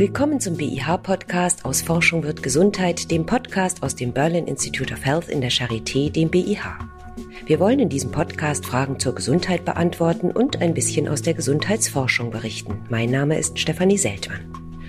Willkommen 0.00 0.40
zum 0.40 0.56
BIH-Podcast 0.56 1.66
aus 1.66 1.82
Forschung 1.82 2.22
wird 2.22 2.42
Gesundheit, 2.42 3.10
dem 3.10 3.26
Podcast 3.26 3.82
aus 3.82 3.94
dem 3.94 4.14
Berlin 4.14 4.46
Institute 4.46 4.94
of 4.94 5.04
Health 5.04 5.28
in 5.28 5.42
der 5.42 5.50
Charité, 5.50 6.10
dem 6.10 6.30
BIH. 6.30 6.78
Wir 7.44 7.60
wollen 7.60 7.80
in 7.80 7.90
diesem 7.90 8.10
Podcast 8.10 8.64
Fragen 8.64 8.98
zur 8.98 9.14
Gesundheit 9.14 9.66
beantworten 9.66 10.30
und 10.30 10.62
ein 10.62 10.72
bisschen 10.72 11.06
aus 11.06 11.20
der 11.20 11.34
Gesundheitsforschung 11.34 12.30
berichten. 12.30 12.82
Mein 12.88 13.10
Name 13.10 13.38
ist 13.38 13.58
Stefanie 13.58 13.98
Seltmann. 13.98 14.40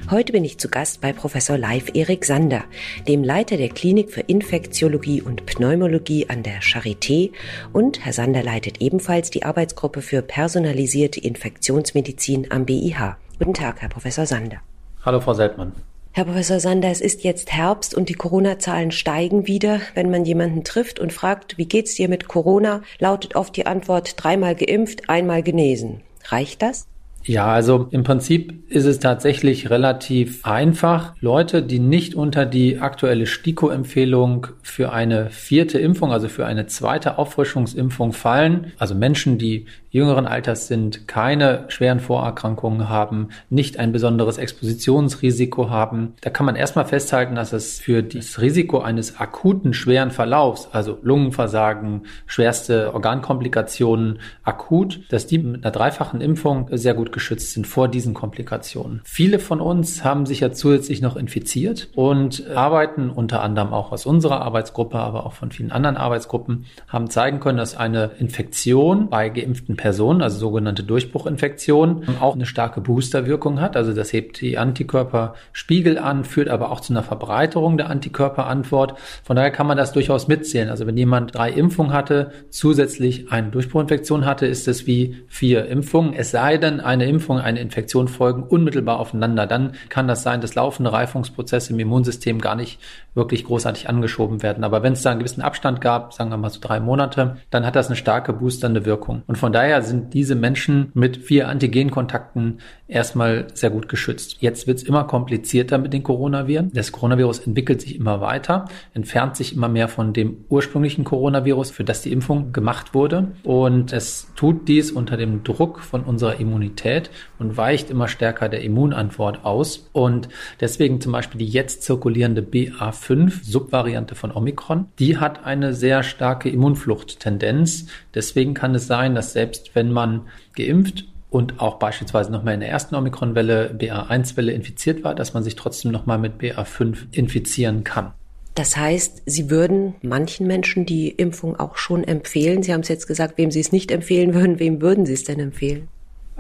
Heute 0.10 0.32
bin 0.32 0.46
ich 0.46 0.60
zu 0.60 0.70
Gast 0.70 1.02
bei 1.02 1.12
Professor 1.12 1.58
Leif 1.58 1.94
Erik 1.94 2.24
Sander, 2.24 2.64
dem 3.06 3.22
Leiter 3.22 3.58
der 3.58 3.68
Klinik 3.68 4.12
für 4.12 4.22
Infektiologie 4.22 5.22
und 5.22 5.46
Pneumologie 5.46 6.30
an 6.30 6.42
der 6.42 6.62
Charité 6.62 7.32
und 7.74 8.06
Herr 8.06 8.14
Sander 8.14 8.44
leitet 8.44 8.80
ebenfalls 8.80 9.30
die 9.30 9.44
Arbeitsgruppe 9.44 10.02
für 10.02 10.22
personalisierte 10.22 11.20
Infektionsmedizin 11.20 12.50
am 12.50 12.66
BIH. 12.66 13.18
Guten 13.40 13.54
Tag, 13.54 13.82
Herr 13.82 13.90
Professor 13.90 14.26
Sander. 14.26 14.62
Hallo, 15.04 15.20
Frau 15.20 15.34
Seltmann. 15.34 15.72
Herr 16.14 16.26
Professor 16.26 16.60
Sander, 16.60 16.90
es 16.90 17.02
ist 17.02 17.24
jetzt 17.24 17.52
Herbst 17.52 17.96
und 17.96 18.10
die 18.10 18.14
Corona-Zahlen 18.14 18.92
steigen 18.92 19.48
wieder. 19.48 19.80
Wenn 19.96 20.12
man 20.12 20.26
jemanden 20.26 20.64
trifft 20.64 21.00
und 21.00 21.14
fragt, 21.14 21.58
wie 21.58 21.66
geht's 21.66 21.96
dir 21.96 22.10
mit 22.10 22.28
Corona, 22.28 22.82
lautet 23.00 23.36
oft 23.36 23.56
die 23.56 23.66
Antwort 23.66 24.22
dreimal 24.22 24.54
geimpft, 24.54 25.10
einmal 25.10 25.42
genesen. 25.42 26.02
Reicht 26.26 26.62
das? 26.62 26.88
Ja, 27.24 27.48
also 27.48 27.88
im 27.92 28.04
Prinzip 28.04 28.64
ist 28.70 28.86
es 28.86 29.00
tatsächlich 29.00 29.70
relativ 29.70 30.44
einfach. 30.44 31.14
Leute, 31.20 31.62
die 31.62 31.80
nicht 31.80 32.16
unter 32.16 32.46
die 32.46 32.80
aktuelle 32.80 33.28
STIKO-Empfehlung 33.28 34.48
für 34.64 34.92
eine 34.92 35.30
vierte 35.30 35.78
Impfung, 35.80 36.12
also 36.12 36.28
für 36.30 36.48
eine 36.48 36.66
zweite 36.66 37.20
Auffrischungsimpfung 37.20 38.14
fallen, 38.14 38.72
also 38.80 38.96
Menschen, 38.96 39.38
die 39.38 39.68
jüngeren 39.92 40.26
Alters 40.26 40.68
sind, 40.68 41.08
keine 41.08 41.66
schweren 41.68 42.00
Vorerkrankungen 42.00 42.90
haben, 42.90 43.30
nicht 43.50 43.78
ein 43.78 43.92
besonderes 43.92 44.38
Expositionsrisiko 44.38 45.70
haben, 45.70 46.14
da 46.22 46.30
kann 46.30 46.46
man 46.46 46.56
erstmal 46.56 46.86
festhalten, 46.86 47.36
dass 47.36 47.54
es 47.54 47.80
für 47.80 48.02
das 48.02 48.40
Risiko 48.42 48.80
eines 48.80 49.20
akuten 49.20 49.74
schweren 49.74 50.12
Verlaufs, 50.12 50.70
also 50.72 50.98
Lungenversagen, 51.02 52.04
schwerste 52.26 52.94
Organkomplikationen 52.94 54.20
akut, 54.44 55.02
dass 55.10 55.28
die 55.28 55.40
mit 55.40 55.64
einer 55.64 55.72
dreifachen 55.72 56.22
Impfung 56.22 56.70
sehr 56.72 56.94
gut 56.94 57.12
geschützt 57.12 57.52
sind 57.52 57.68
vor 57.68 57.90
diesen 57.90 58.14
Komplikationen. 58.14 59.02
Viele 59.04 59.40
von 59.40 59.60
uns 59.60 60.06
haben 60.06 60.26
sich 60.26 60.40
ja 60.40 60.54
zusätzlich 60.54 61.02
noch 61.02 61.18
infiziert 61.18 61.90
und 61.96 62.48
arbeiten 62.56 63.10
unter 63.10 63.42
anderem 63.42 63.74
auch 63.74 63.92
aus 63.92 64.06
unserer 64.06 64.42
Arbeitsgruppe, 64.42 64.98
aber 64.98 65.26
auch 65.26 65.34
von 65.34 65.52
vielen 65.52 65.72
anderen 65.72 65.98
Arbeitsgruppen, 65.98 66.66
haben 66.88 67.10
zeigen 67.10 67.42
können, 67.42 67.58
dass 67.58 67.76
eine 67.76 68.12
Infektion 68.20 69.10
bei 69.10 69.28
geimpften 69.28 69.76
Personen, 69.82 70.22
also 70.22 70.38
sogenannte 70.38 70.84
Durchbruchinfektion, 70.84 72.04
auch 72.22 72.36
eine 72.36 72.46
starke 72.46 72.80
Boosterwirkung 72.80 73.60
hat. 73.60 73.76
Also 73.76 73.92
das 73.92 74.14
hebt 74.14 74.40
die 74.40 74.58
Antikörperspiegel 74.58 75.98
an, 75.98 76.24
führt 76.24 76.48
aber 76.48 76.72
auch 76.72 76.80
zu 76.80 76.94
einer 76.94 77.04
Verbreiterung 77.04 77.78
der 77.78 77.90
Antikörperantwort. 77.90 78.98
Von 79.24 79.36
daher 79.36 79.52
kann 79.52 79.68
man 79.68 79.78
das 79.78 79.92
durchaus 79.92 80.30
mitzählen. 80.30 80.70
Also 80.70 80.88
wenn 80.88 80.96
jemand 80.96 81.36
drei 81.36 81.52
Impfungen 81.52 81.92
hatte, 81.92 82.32
zusätzlich 82.50 83.32
eine 83.34 83.50
Durchbruchinfektion 83.50 84.26
hatte, 84.26 84.46
ist 84.46 84.70
es 84.70 84.88
wie 84.88 85.18
vier 85.28 85.66
Impfungen. 85.66 86.14
Es 86.14 86.32
sei 86.32 86.58
denn, 86.58 86.80
eine 86.80 87.02
eine 87.02 87.10
Impfung, 87.10 87.40
eine 87.40 87.60
Infektion 87.60 88.08
folgen 88.08 88.44
unmittelbar 88.44 89.00
aufeinander, 89.00 89.48
dann 89.48 89.74
kann 89.90 90.08
das 90.08 90.24
sein, 90.24 90.42
dass 90.42 90.56
laufende 90.56 90.94
Reifungsprozesse 90.94 91.74
im 91.74 91.80
Immunsystem 91.80 92.40
gar 92.40 92.56
nicht 92.56 92.80
wirklich 93.14 93.44
großartig 93.44 93.90
angeschoben 93.90 94.44
werden. 94.44 94.64
Aber 94.64 94.84
wenn 94.84 94.94
es 94.94 95.02
da 95.02 95.12
einen 95.12 95.20
gewissen 95.20 95.42
Abstand 95.42 95.82
gab, 95.82 96.14
sagen 96.14 96.30
wir 96.30 96.38
mal 96.38 96.50
so 96.50 96.60
drei 96.62 96.80
Monate, 96.80 97.38
dann 97.50 97.66
hat 97.66 97.76
das 97.76 97.88
eine 97.88 97.96
starke 97.96 98.34
boosternde 98.34 98.86
Wirkung. 98.86 99.24
Und 99.28 99.38
von 99.38 99.52
daher 99.52 99.71
sind 99.80 100.14
diese 100.14 100.36
Menschen 100.36 100.92
mit 100.94 101.18
vier 101.18 101.48
Antigenkontakten 101.48 102.60
erstmal 102.92 103.48
sehr 103.54 103.70
gut 103.70 103.88
geschützt. 103.88 104.38
Jetzt 104.42 104.68
wird 104.68 104.80
es 104.80 104.84
immer 104.84 105.06
komplizierter 105.06 105.78
mit 105.78 105.94
den 105.94 106.04
Coronaviren. 106.04 106.72
Das 106.74 106.92
Coronavirus 106.92 107.40
entwickelt 107.40 107.82
sich 107.82 107.96
immer 107.96 108.20
weiter, 108.20 108.66
entfernt 108.94 109.38
sich 109.38 109.56
immer 109.56 109.70
mehr 109.70 109.88
von 109.88 110.14
dem 110.14 110.44
ursprünglichen 110.50 111.06
Coronavirus, 111.06 111.72
für 111.72 111.84
das 111.84 112.02
die 112.02 112.12
Impfung 112.12 112.52
gemacht 112.52 112.94
wurde. 112.94 113.32
Und 113.44 113.94
es 113.94 114.28
tut 114.36 114.68
dies 114.68 114.92
unter 114.92 115.16
dem 115.16 115.44
Druck 115.44 115.80
von 115.80 116.04
unserer 116.04 116.40
Immunität 116.40 117.10
und 117.40 117.56
weicht 117.56 117.90
immer 117.90 118.08
stärker 118.08 118.50
der 118.50 118.62
Immunantwort 118.62 119.46
aus. 119.46 119.90
Und 119.94 120.28
deswegen 120.60 121.00
zum 121.00 121.14
Beispiel 121.14 121.40
die 121.40 121.48
jetzt 121.48 121.84
zirkulierende 121.84 122.42
BA5 122.42 123.44
Subvariante 123.44 124.16
von 124.16 124.32
Omikron, 124.32 124.88
die 125.00 125.18
hat 125.18 125.46
eine 125.46 125.74
sehr 125.74 126.04
starke 126.04 126.50
Immunfluchttendenz. 126.50 127.88
Deswegen 128.14 128.54
kann 128.54 128.76
es 128.76 128.88
sein, 128.88 129.16
dass 129.16 129.34
selbst 129.34 129.61
wenn 129.74 129.92
man 129.92 130.28
geimpft 130.56 131.06
und 131.30 131.62
auch 131.62 131.80
beispielsweise 131.80 132.32
nochmal 132.32 132.56
in 132.56 132.60
der 132.60 132.70
ersten 132.70 132.96
Omikron-Welle, 132.96 133.76
BA1-Welle 133.78 134.52
infiziert 134.52 135.04
war, 135.04 135.16
dass 135.16 135.34
man 135.34 135.44
sich 135.44 135.56
trotzdem 135.56 135.92
nochmal 135.92 136.18
mit 136.18 136.42
BA5 136.42 136.98
infizieren 137.12 137.84
kann. 137.84 138.14
Das 138.54 138.76
heißt, 138.76 139.24
Sie 139.26 139.50
würden 139.50 139.96
manchen 140.02 140.46
Menschen 140.46 140.86
die 140.86 141.10
Impfung 141.10 141.58
auch 141.58 141.78
schon 141.78 142.04
empfehlen. 142.04 142.64
Sie 142.64 142.74
haben 142.74 142.82
es 142.82 142.90
jetzt 142.90 143.08
gesagt, 143.08 143.38
wem 143.38 143.50
Sie 143.50 143.62
es 143.62 143.72
nicht 143.72 143.92
empfehlen 143.92 144.34
würden. 144.34 144.60
Wem 144.60 144.82
würden 144.82 145.06
Sie 145.06 145.14
es 145.14 145.24
denn 145.24 145.40
empfehlen? 145.40 145.88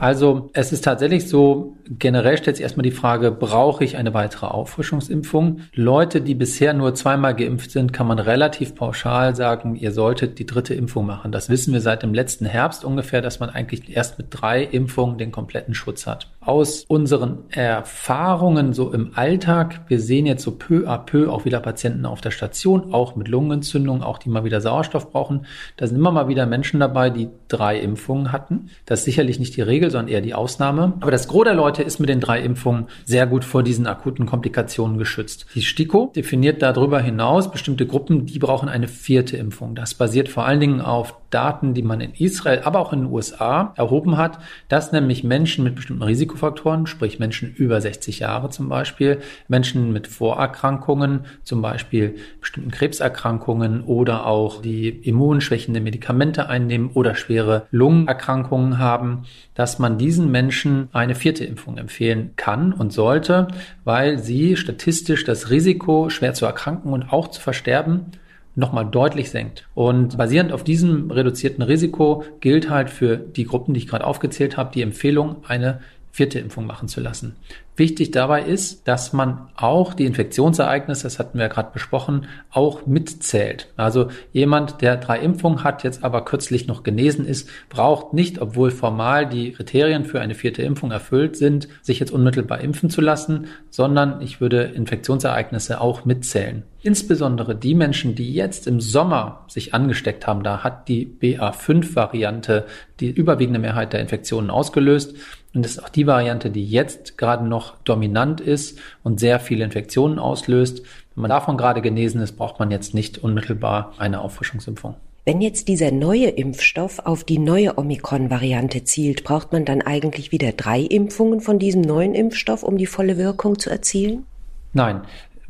Also 0.02 0.50
es 0.54 0.72
ist 0.72 0.84
tatsächlich 0.84 1.30
so, 1.30 1.78
generell 1.88 2.36
stellt 2.36 2.56
sich 2.56 2.64
erstmal 2.64 2.82
die 2.82 2.90
Frage, 2.90 3.30
brauche 3.30 3.84
ich 3.84 3.98
eine 3.98 4.16
weitere 4.16 4.48
Auffrischungsimpfung? 4.48 5.60
Leute, 5.76 6.22
die 6.22 6.34
bisher 6.34 6.74
nur 6.74 6.96
zweimal 6.96 7.36
geimpft 7.36 7.70
sind, 7.70 7.94
kann 7.94 8.08
man 8.08 8.18
relativ 8.18 8.74
pauschal 8.74 9.36
sagen, 9.36 9.76
ihr 9.76 9.92
solltet 9.92 10.40
die 10.40 10.48
dritte 10.48 10.74
Impfung 10.74 11.06
machen. 11.06 11.32
Das 11.32 11.50
wissen 11.50 11.72
wir 11.72 11.82
seit 11.82 12.02
dem 12.02 12.16
letzten 12.16 12.48
Herbst 12.48 12.84
ungefähr, 12.84 13.22
dass 13.22 13.40
man 13.40 13.52
eigentlich 13.52 13.96
erst 13.96 14.18
mit 14.18 14.30
drei 14.32 14.64
Impfungen 14.64 15.20
den 15.20 15.32
kompletten 15.32 15.76
Schutz 15.76 16.08
hat. 16.08 16.32
Aus 16.44 16.86
unseren 16.88 17.52
Erfahrungen 17.52 18.74
so 18.74 18.92
im 18.92 19.12
Alltag, 19.14 19.82
wir 19.90 20.00
sehen 20.00 20.26
jetzt 20.26 20.42
so 20.42 20.58
peu 20.58 20.88
à 20.90 20.98
peu 20.98 21.30
auch 21.30 21.46
wieder 21.46 21.60
Patienten 21.60 22.04
auf 22.08 22.20
der 22.20 22.32
Station, 22.32 22.96
auch 22.96 23.16
mit 23.16 23.28
Lungenentzündung, 23.28 24.02
auch 24.02 24.18
die 24.18 24.30
mal 24.30 24.44
wieder 24.44 24.60
Sauerstoff 24.60 25.12
brauchen. 25.12 25.46
Da 25.78 25.86
sind 25.86 25.98
immer 25.98 26.12
mal 26.12 26.30
wieder 26.30 26.48
Menschen 26.48 26.80
dabei, 26.80 27.12
die 27.12 27.30
drei 27.48 27.80
Impfungen 27.80 28.32
hatten. 28.32 28.72
Das 28.88 29.02
ist 29.02 29.06
sicherlich 29.06 29.38
nicht 29.38 29.56
die 29.56 29.62
Regel, 29.62 29.92
sondern 29.92 30.08
eher 30.08 30.22
die 30.22 30.34
Ausnahme. 30.34 30.94
Aber 31.00 31.12
das 31.12 31.28
Gros 31.28 31.44
der 31.44 31.54
Leute 31.54 31.84
ist 31.84 32.00
mit 32.00 32.10
den 32.10 32.20
drei 32.20 32.42
Impfungen 32.42 32.88
sehr 33.06 33.28
gut 33.28 33.46
vor 33.46 33.62
diesen 33.62 33.86
akuten 33.86 34.26
Komplikationen 34.26 34.98
geschützt. 34.98 35.46
Die 35.54 35.62
STIKO 35.62 36.12
definiert 36.16 36.64
darüber 36.64 37.00
hinaus 37.02 37.52
bestimmte 37.52 37.86
Gruppen, 37.86 38.26
die 38.26 38.40
brauchen 38.40 38.68
eine 38.68 38.88
vierte 38.88 39.38
Impfung. 39.38 39.76
Das 39.76 39.94
basiert 39.94 40.28
vor 40.28 40.46
allen 40.46 40.60
Dingen 40.60 40.82
auf 40.82 41.21
Daten, 41.32 41.74
die 41.74 41.82
man 41.82 42.02
in 42.02 42.14
Israel, 42.14 42.62
aber 42.64 42.80
auch 42.80 42.94
in 42.94 43.02
den 43.02 43.12
USA 43.12 43.74
erhoben 43.76 44.18
hat, 44.18 44.40
dass 44.68 44.92
nämlich 44.92 45.24
Menschen 45.24 45.64
mit 45.64 45.76
bestimmten 45.76 46.04
Risikofaktoren, 46.04 46.86
sprich 46.86 47.20
Menschen 47.20 47.54
über 47.56 47.82
60 47.82 48.20
Jahre 48.20 48.50
zum 48.50 48.70
Beispiel, 48.70 49.22
Menschen 49.48 49.92
mit 49.92 50.08
Vorerkrankungen, 50.08 51.22
zum 51.44 51.62
Beispiel 51.62 52.16
bestimmten 52.40 52.72
Krebserkrankungen 52.72 53.84
oder 53.84 54.26
auch 54.26 54.62
die 54.62 54.90
immunschwächende 54.90 55.82
Medikamente 55.82 56.48
einnehmen 56.48 56.92
oder 56.94 57.16
schwere 57.16 57.68
Lungenerkrankungen 57.72 58.78
haben, 58.78 59.24
dass 59.56 59.80
man 59.80 59.98
diesen 59.98 60.32
Menschen 60.32 60.90
eine 60.92 61.16
vierte 61.16 61.46
Impfung 61.46 61.78
empfehlen 61.78 62.32
kann 62.36 62.74
und 62.74 62.94
sollte, 62.94 63.48
weil 63.84 64.20
sie 64.20 64.56
statistisch 64.56 65.24
das 65.24 65.50
Risiko, 65.50 66.10
schwer 66.10 66.34
zu 66.34 66.46
erkranken 66.46 66.94
und 66.94 67.12
auch 67.12 67.30
zu 67.30 67.42
versterben, 67.42 68.12
nochmal 68.56 68.86
deutlich 68.86 69.30
senkt. 69.30 69.68
Und 69.74 70.18
basierend 70.18 70.52
auf 70.52 70.64
diesem 70.64 71.12
reduzierten 71.12 71.64
Risiko 71.64 72.24
gilt 72.40 72.70
halt 72.70 72.90
für 72.90 73.18
die 73.18 73.46
Gruppen, 73.46 73.74
die 73.74 73.80
ich 73.80 73.88
gerade 73.88 74.06
aufgezählt 74.06 74.58
habe, 74.58 74.72
die 74.74 74.82
Empfehlung, 74.82 75.38
eine 75.48 75.80
vierte 76.12 76.40
Impfung 76.40 76.66
machen 76.66 76.88
zu 76.88 77.00
lassen. 77.00 77.36
Wichtig 77.82 78.12
dabei 78.12 78.44
ist, 78.44 78.88
dass 78.88 79.12
man 79.12 79.50
auch 79.56 79.96
die 79.96 80.06
Infektionsereignisse, 80.06 81.02
das 81.02 81.18
hatten 81.18 81.40
wir 81.40 81.46
ja 81.46 81.52
gerade 81.52 81.72
besprochen, 81.74 82.28
auch 82.52 82.86
mitzählt. 82.86 83.70
Also 83.76 84.10
jemand, 84.32 84.84
der 84.84 84.98
drei 84.98 85.18
Impfungen 85.18 85.64
hat, 85.64 85.84
jetzt 85.84 86.04
aber 86.04 86.24
kürzlich 86.24 86.68
noch 86.68 86.84
genesen 86.84 87.26
ist, 87.26 87.50
braucht 87.70 88.14
nicht, 88.14 88.40
obwohl 88.40 88.70
formal 88.70 89.28
die 89.28 89.54
Kriterien 89.54 90.06
für 90.06 90.22
eine 90.22 90.36
vierte 90.36 90.62
Impfung 90.62 90.92
erfüllt 90.92 91.36
sind, 91.36 91.70
sich 91.82 92.00
jetzt 92.00 92.12
unmittelbar 92.12 92.62
impfen 92.62 92.92
zu 92.92 93.02
lassen, 93.02 93.48
sondern 93.72 94.22
ich 94.22 94.40
würde 94.40 94.62
Infektionsereignisse 94.62 95.82
auch 95.82 96.06
mitzählen. 96.06 96.62
Insbesondere 96.84 97.56
die 97.56 97.76
Menschen, 97.76 98.16
die 98.16 98.34
jetzt 98.34 98.66
im 98.66 98.80
Sommer 98.80 99.46
sich 99.48 99.74
angesteckt 99.74 100.26
haben, 100.26 100.44
da 100.44 100.64
hat 100.64 100.88
die 100.88 101.06
BA5-Variante 101.06 102.66
die 103.00 103.10
überwiegende 103.10 103.60
Mehrheit 103.60 103.94
der 103.94 104.02
Infektionen 104.02 104.50
ausgelöst. 104.50 105.16
Und 105.54 105.64
das 105.64 105.74
ist 105.74 105.84
auch 105.84 105.90
die 105.90 106.08
Variante, 106.08 106.50
die 106.50 106.66
jetzt 106.66 107.18
gerade 107.18 107.46
noch 107.46 107.71
dominant 107.84 108.42
ist 108.42 108.80
und 109.04 109.20
sehr 109.20 109.40
viele 109.40 109.64
Infektionen 109.64 110.20
auslöst. 110.20 110.84
Wenn 111.16 111.24
man 111.24 111.30
davon 111.30 111.58
gerade 111.58 111.82
genesen 111.82 112.22
ist, 112.22 112.34
braucht 112.34 112.60
man 112.60 112.72
jetzt 112.72 112.94
nicht 112.94 113.18
unmittelbar 113.18 113.94
eine 113.98 114.22
Auffrischungsimpfung. 114.22 114.96
Wenn 115.24 115.40
jetzt 115.40 115.68
dieser 115.68 115.92
neue 115.92 116.30
Impfstoff 116.30 117.00
auf 117.00 117.24
die 117.24 117.38
neue 117.38 117.78
Omikron-Variante 117.78 118.84
zielt, 118.86 119.24
braucht 119.24 119.52
man 119.52 119.66
dann 119.66 119.84
eigentlich 119.84 120.32
wieder 120.32 120.52
drei 120.52 120.82
Impfungen 120.82 121.42
von 121.42 121.60
diesem 121.60 121.82
neuen 121.82 122.16
Impfstoff, 122.16 122.64
um 122.64 122.78
die 122.78 122.88
volle 122.88 123.18
Wirkung 123.18 123.60
zu 123.60 123.70
erzielen? 123.70 124.26
Nein, 124.74 125.02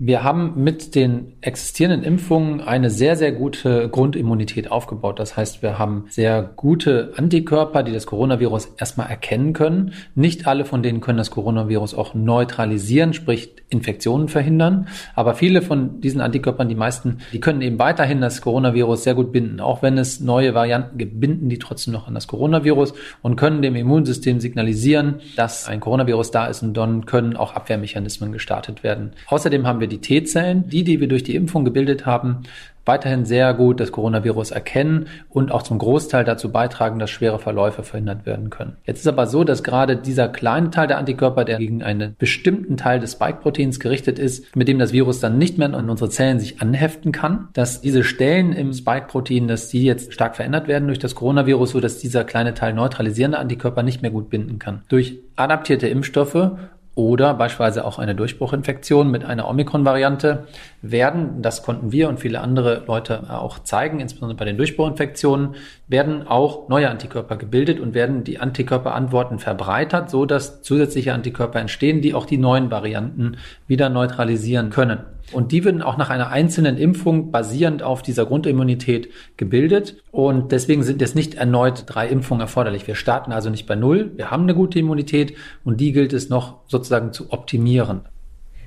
Wir 0.04 0.24
haben 0.24 0.64
mit 0.64 0.96
den 0.96 1.34
existierenden 1.42 2.02
Impfungen 2.02 2.60
eine 2.60 2.90
sehr, 2.90 3.16
sehr 3.16 3.32
gute 3.32 3.88
Grundimmunität 3.88 4.72
aufgebaut. 4.72 5.20
Das 5.20 5.38
heißt, 5.38 5.62
wir 5.62 5.78
haben 5.78 6.06
sehr 6.10 6.42
gute 6.42 7.14
Antikörper, 7.18 7.84
die 7.84 7.92
das 7.92 8.08
Coronavirus 8.08 8.70
erstmal 8.80 9.12
erkennen 9.12 9.54
können. 9.54 9.94
Nicht 10.16 10.48
alle 10.48 10.66
von 10.66 10.82
denen 10.82 11.02
können 11.02 11.20
das 11.20 11.30
Coronavirus 11.30 11.94
auch 11.94 12.16
neutralisieren, 12.16 13.14
sprich 13.14 13.52
Infektionen 13.70 14.28
verhindern. 14.28 14.88
Aber 15.14 15.36
viele 15.36 15.62
von 15.62 16.02
diesen 16.02 16.20
Antikörpern, 16.20 16.68
die 16.68 16.74
meisten, 16.74 17.20
die 17.32 17.40
können 17.40 17.62
eben 17.62 17.78
weiterhin 17.78 18.22
das 18.22 18.42
Coronavirus 18.42 19.04
sehr 19.04 19.14
gut 19.14 19.32
binden. 19.32 19.60
Auch 19.60 19.84
wenn 19.84 20.00
es 20.00 20.20
neue 20.20 20.56
Varianten 20.56 20.98
gibt, 20.98 21.20
binden 21.20 21.48
die 21.48 21.60
trotzdem 21.60 21.94
noch 21.94 22.08
an 22.08 22.16
das 22.16 22.26
Coronavirus 22.26 22.96
und 23.22 23.36
können 23.36 23.62
dem 23.62 23.76
Immunsystem 23.76 24.40
signalisieren, 24.40 25.20
dass 25.36 25.68
ein 25.68 25.80
Coronavirus 25.80 26.32
da 26.32 26.48
ist 26.48 26.64
und 26.64 26.74
dann 26.76 27.06
können 27.06 27.38
auch 27.38 27.54
Abwehrmechanismen 27.54 28.32
gestartet 28.32 28.82
werden. 28.82 29.12
Außerdem 29.28 29.68
haben 29.68 29.80
wir 29.80 29.91
die 29.92 30.00
T-Zellen, 30.00 30.68
die, 30.70 30.84
die 30.84 31.00
wir 31.00 31.08
durch 31.08 31.24
die 31.24 31.36
Impfung 31.36 31.66
gebildet 31.66 32.06
haben, 32.06 32.44
weiterhin 32.86 33.26
sehr 33.26 33.54
gut 33.54 33.80
das 33.80 33.92
Coronavirus 33.92 34.52
erkennen 34.52 35.08
und 35.30 35.52
auch 35.52 35.62
zum 35.62 35.78
Großteil 35.78 36.24
dazu 36.24 36.52
beitragen, 36.52 37.00
dass 37.00 37.10
schwere 37.10 37.40
Verläufe 37.40 37.84
verhindert 37.84 38.26
werden 38.26 38.50
können. 38.50 38.78
Jetzt 38.86 39.02
ist 39.02 39.08
aber 39.08 39.28
so, 39.28 39.44
dass 39.44 39.64
gerade 39.64 39.98
dieser 39.98 40.30
kleine 40.30 40.72
Teil 40.72 40.88
der 40.88 40.98
Antikörper, 40.98 41.46
der 41.46 41.58
gegen 41.58 41.84
einen 41.84 42.16
bestimmten 42.18 42.78
Teil 42.78 43.00
des 43.00 43.14
Spike-Proteins 43.14 43.80
gerichtet 43.80 44.20
ist, 44.20 44.56
mit 44.56 44.68
dem 44.68 44.80
das 44.80 44.94
Virus 44.94 45.20
dann 45.20 45.38
nicht 45.38 45.58
mehr 45.58 45.74
an 45.74 45.90
unsere 45.90 46.10
Zellen 46.10 46.40
sich 46.40 46.62
anheften 46.62 47.12
kann, 47.12 47.50
dass 47.54 47.82
diese 47.82 48.04
Stellen 48.04 48.54
im 48.54 48.74
Spike-Protein, 48.74 49.48
dass 49.48 49.70
die 49.70 49.84
jetzt 49.84 50.14
stark 50.14 50.36
verändert 50.36 50.68
werden 50.68 50.88
durch 50.88 51.00
das 51.00 51.16
Coronavirus, 51.16 51.72
so 51.72 51.80
dass 51.80 52.00
dieser 52.00 52.24
kleine 52.24 52.54
Teil 52.54 52.74
neutralisierende 52.74 53.38
Antikörper 53.38 53.84
nicht 53.84 54.02
mehr 54.02 54.12
gut 54.12 54.30
binden 54.30 54.60
kann. 54.60 54.82
Durch 54.90 55.20
adaptierte 55.36 55.88
Impfstoffe 55.88 56.52
oder 56.96 57.34
beispielsweise 57.34 57.86
auch 57.86 58.00
eine 58.00 58.16
Durchbruchinfektion 58.16 59.10
mit 59.10 59.24
einer 59.24 59.48
Omikron-Variante 59.48 60.48
werden, 60.82 61.42
das 61.42 61.64
konnten 61.64 61.92
wir 61.92 62.10
und 62.10 62.20
viele 62.20 62.42
andere 62.42 62.84
Leute 62.88 63.30
auch 63.30 63.60
zeigen, 63.60 64.00
insbesondere 64.00 64.38
bei 64.38 64.46
den 64.46 64.58
Durchbruchinfektionen, 64.58 65.56
werden 65.88 66.28
auch 66.28 66.70
neue 66.70 66.90
Antikörper 66.90 67.38
gebildet 67.38 67.80
und 67.80 67.94
werden 67.94 68.24
die 68.24 68.40
Antikörperantworten 68.40 69.40
verbreitert, 69.40 70.10
so 70.10 70.26
dass 70.26 70.62
zusätzliche 70.64 71.14
Antikörper 71.14 71.60
entstehen, 71.60 72.02
die 72.02 72.14
auch 72.14 72.26
die 72.26 72.38
neuen 72.38 72.72
Varianten 72.72 73.38
wieder 73.68 73.90
neutralisieren 73.90 74.72
können. 74.72 75.00
Und 75.32 75.52
die 75.52 75.64
würden 75.64 75.82
auch 75.82 75.98
nach 75.98 76.10
einer 76.10 76.30
einzelnen 76.30 76.78
Impfung 76.78 77.32
basierend 77.32 77.84
auf 77.84 78.02
dieser 78.02 78.26
Grundimmunität 78.26 79.10
gebildet. 79.38 80.04
Und 80.12 80.52
deswegen 80.52 80.84
sind 80.84 81.00
jetzt 81.00 81.16
nicht 81.16 81.36
erneut 81.36 81.84
drei 81.86 82.08
Impfungen 82.08 82.42
erforderlich. 82.42 82.88
Wir 82.88 82.96
starten 82.96 83.32
also 83.32 83.50
nicht 83.50 83.68
bei 83.68 83.76
Null. 83.76 84.12
Wir 84.16 84.32
haben 84.32 84.44
eine 84.44 84.56
gute 84.56 84.80
Immunität 84.80 85.36
und 85.64 85.80
die 85.80 85.94
gilt 85.94 86.12
es 86.12 86.30
noch 86.30 86.62
sozusagen 86.68 87.14
zu 87.14 87.32
optimieren. 87.32 88.02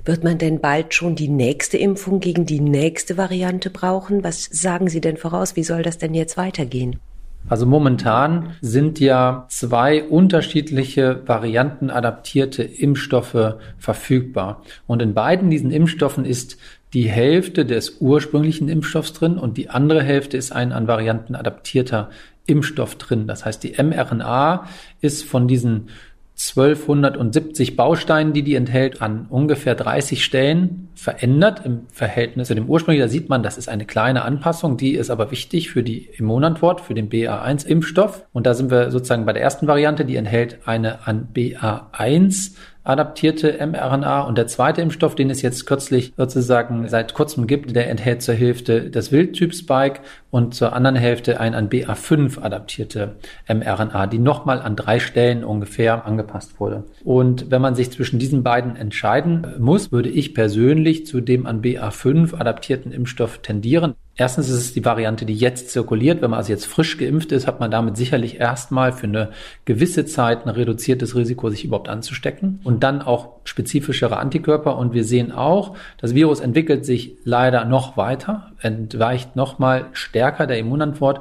Wird 0.05 0.23
man 0.23 0.37
denn 0.37 0.59
bald 0.59 0.93
schon 0.93 1.15
die 1.15 1.27
nächste 1.27 1.77
Impfung 1.77 2.19
gegen 2.19 2.45
die 2.45 2.59
nächste 2.59 3.17
Variante 3.17 3.71
brauchen? 3.71 4.23
Was 4.23 4.45
sagen 4.45 4.87
Sie 4.87 5.01
denn 5.01 5.17
voraus? 5.17 5.55
Wie 5.55 5.63
soll 5.63 5.81
das 5.81 5.97
denn 5.97 6.13
jetzt 6.13 6.37
weitergehen? 6.37 6.99
Also 7.47 7.65
momentan 7.65 8.55
sind 8.61 8.99
ja 8.99 9.45
zwei 9.49 10.03
unterschiedliche 10.03 11.21
Varianten 11.25 11.89
adaptierte 11.89 12.63
Impfstoffe 12.63 13.55
verfügbar. 13.77 14.63
Und 14.87 15.01
in 15.01 15.13
beiden 15.15 15.49
diesen 15.49 15.71
Impfstoffen 15.71 16.23
ist 16.25 16.57
die 16.93 17.09
Hälfte 17.09 17.65
des 17.65 17.97
ursprünglichen 17.99 18.69
Impfstoffs 18.69 19.13
drin 19.13 19.37
und 19.37 19.57
die 19.57 19.69
andere 19.69 20.03
Hälfte 20.03 20.37
ist 20.37 20.51
ein 20.51 20.71
an 20.71 20.87
Varianten 20.87 21.35
adaptierter 21.35 22.09
Impfstoff 22.45 22.95
drin. 22.95 23.27
Das 23.27 23.45
heißt, 23.45 23.63
die 23.63 23.73
mRNA 23.81 24.67
ist 25.01 25.23
von 25.23 25.47
diesen 25.47 25.89
1270 26.37 27.77
Bausteinen, 27.77 28.33
die 28.33 28.43
die 28.43 28.55
enthält, 28.55 29.01
an 29.01 29.27
ungefähr 29.29 29.73
30 29.73 30.23
Stellen 30.23 30.89
verändert 30.93 31.61
im 31.65 31.87
Verhältnis 31.91 32.49
zu 32.49 32.55
dem 32.55 32.67
ursprünglichen. 32.67 33.07
Da 33.07 33.11
sieht 33.11 33.29
man, 33.29 33.41
das 33.41 33.57
ist 33.57 33.69
eine 33.69 33.85
kleine 33.85 34.23
Anpassung, 34.23 34.75
die 34.75 34.95
ist 34.95 35.09
aber 35.09 35.31
wichtig 35.31 35.69
für 35.69 35.81
die 35.81 36.09
Immunantwort, 36.17 36.81
für 36.81 36.93
den 36.93 37.09
BA1-Impfstoff. 37.09 38.23
Und 38.33 38.45
da 38.45 38.53
sind 38.53 38.69
wir 38.69 38.91
sozusagen 38.91 39.25
bei 39.25 39.31
der 39.31 39.43
ersten 39.43 39.67
Variante, 39.67 40.03
die 40.03 40.17
enthält 40.17 40.59
eine 40.65 41.07
an 41.07 41.29
BA1 41.33 42.51
adaptierte 42.85 43.57
mRNA 43.65 44.21
und 44.21 44.37
der 44.37 44.47
zweite 44.47 44.81
Impfstoff, 44.81 45.15
den 45.15 45.29
es 45.29 45.41
jetzt 45.41 45.65
kürzlich 45.65 46.13
sozusagen 46.15 46.87
seit 46.87 47.13
kurzem 47.13 47.47
gibt, 47.47 47.75
der 47.75 47.89
enthält 47.89 48.21
zur 48.21 48.35
Hälfte 48.35 48.89
das 48.89 49.11
Wildtyp 49.11 49.53
Spike 49.53 50.01
und 50.31 50.53
zur 50.53 50.73
anderen 50.73 50.95
Hälfte 50.95 51.39
ein 51.39 51.55
an 51.55 51.69
BA5 51.69 52.39
adaptierte 52.39 53.15
mRNA, 53.47 54.07
die 54.07 54.19
nochmal 54.19 54.61
an 54.61 54.75
drei 54.75 54.99
Stellen 54.99 55.43
ungefähr 55.43 56.05
angepasst 56.05 56.59
wurde. 56.59 56.83
Und 57.03 57.51
wenn 57.51 57.61
man 57.61 57.75
sich 57.75 57.91
zwischen 57.91 58.19
diesen 58.19 58.43
beiden 58.43 58.75
entscheiden 58.75 59.47
muss, 59.57 59.91
würde 59.91 60.09
ich 60.09 60.33
persönlich 60.33 61.05
zu 61.05 61.21
dem 61.21 61.47
an 61.47 61.61
BA5 61.61 62.35
adaptierten 62.35 62.91
Impfstoff 62.91 63.39
tendieren. 63.39 63.95
Erstens 64.17 64.47
ist 64.47 64.55
es 64.55 64.73
die 64.73 64.85
Variante, 64.85 65.25
die 65.25 65.35
jetzt 65.35 65.71
zirkuliert. 65.71 66.21
Wenn 66.21 66.29
man 66.29 66.37
also 66.37 66.53
jetzt 66.53 66.67
frisch 66.67 66.97
geimpft 66.97 67.33
ist, 67.33 67.47
hat 67.47 67.59
man 67.59 67.69
damit 67.69 67.97
sicherlich 67.97 68.39
erstmal 68.39 68.93
für 68.93 69.07
eine 69.07 69.31
gewisse 69.65 70.05
Zeit 70.05 70.45
ein 70.45 70.49
reduziertes 70.49 71.15
Risiko, 71.15 71.49
sich 71.49 71.65
überhaupt 71.65 71.89
anzustecken. 71.89 72.61
Und 72.63 72.83
dann 72.83 73.01
auch 73.01 73.33
spezifischere 73.43 74.17
Antikörper. 74.17 74.77
Und 74.77 74.93
wir 74.93 75.03
sehen 75.03 75.33
auch, 75.33 75.75
das 75.97 76.15
Virus 76.15 76.39
entwickelt 76.39 76.85
sich 76.85 77.17
leider 77.25 77.65
noch 77.65 77.97
weiter, 77.97 78.51
entweicht 78.61 79.35
nochmal 79.35 79.87
stärker 79.91 80.47
der 80.47 80.59
Immunantwort. 80.59 81.19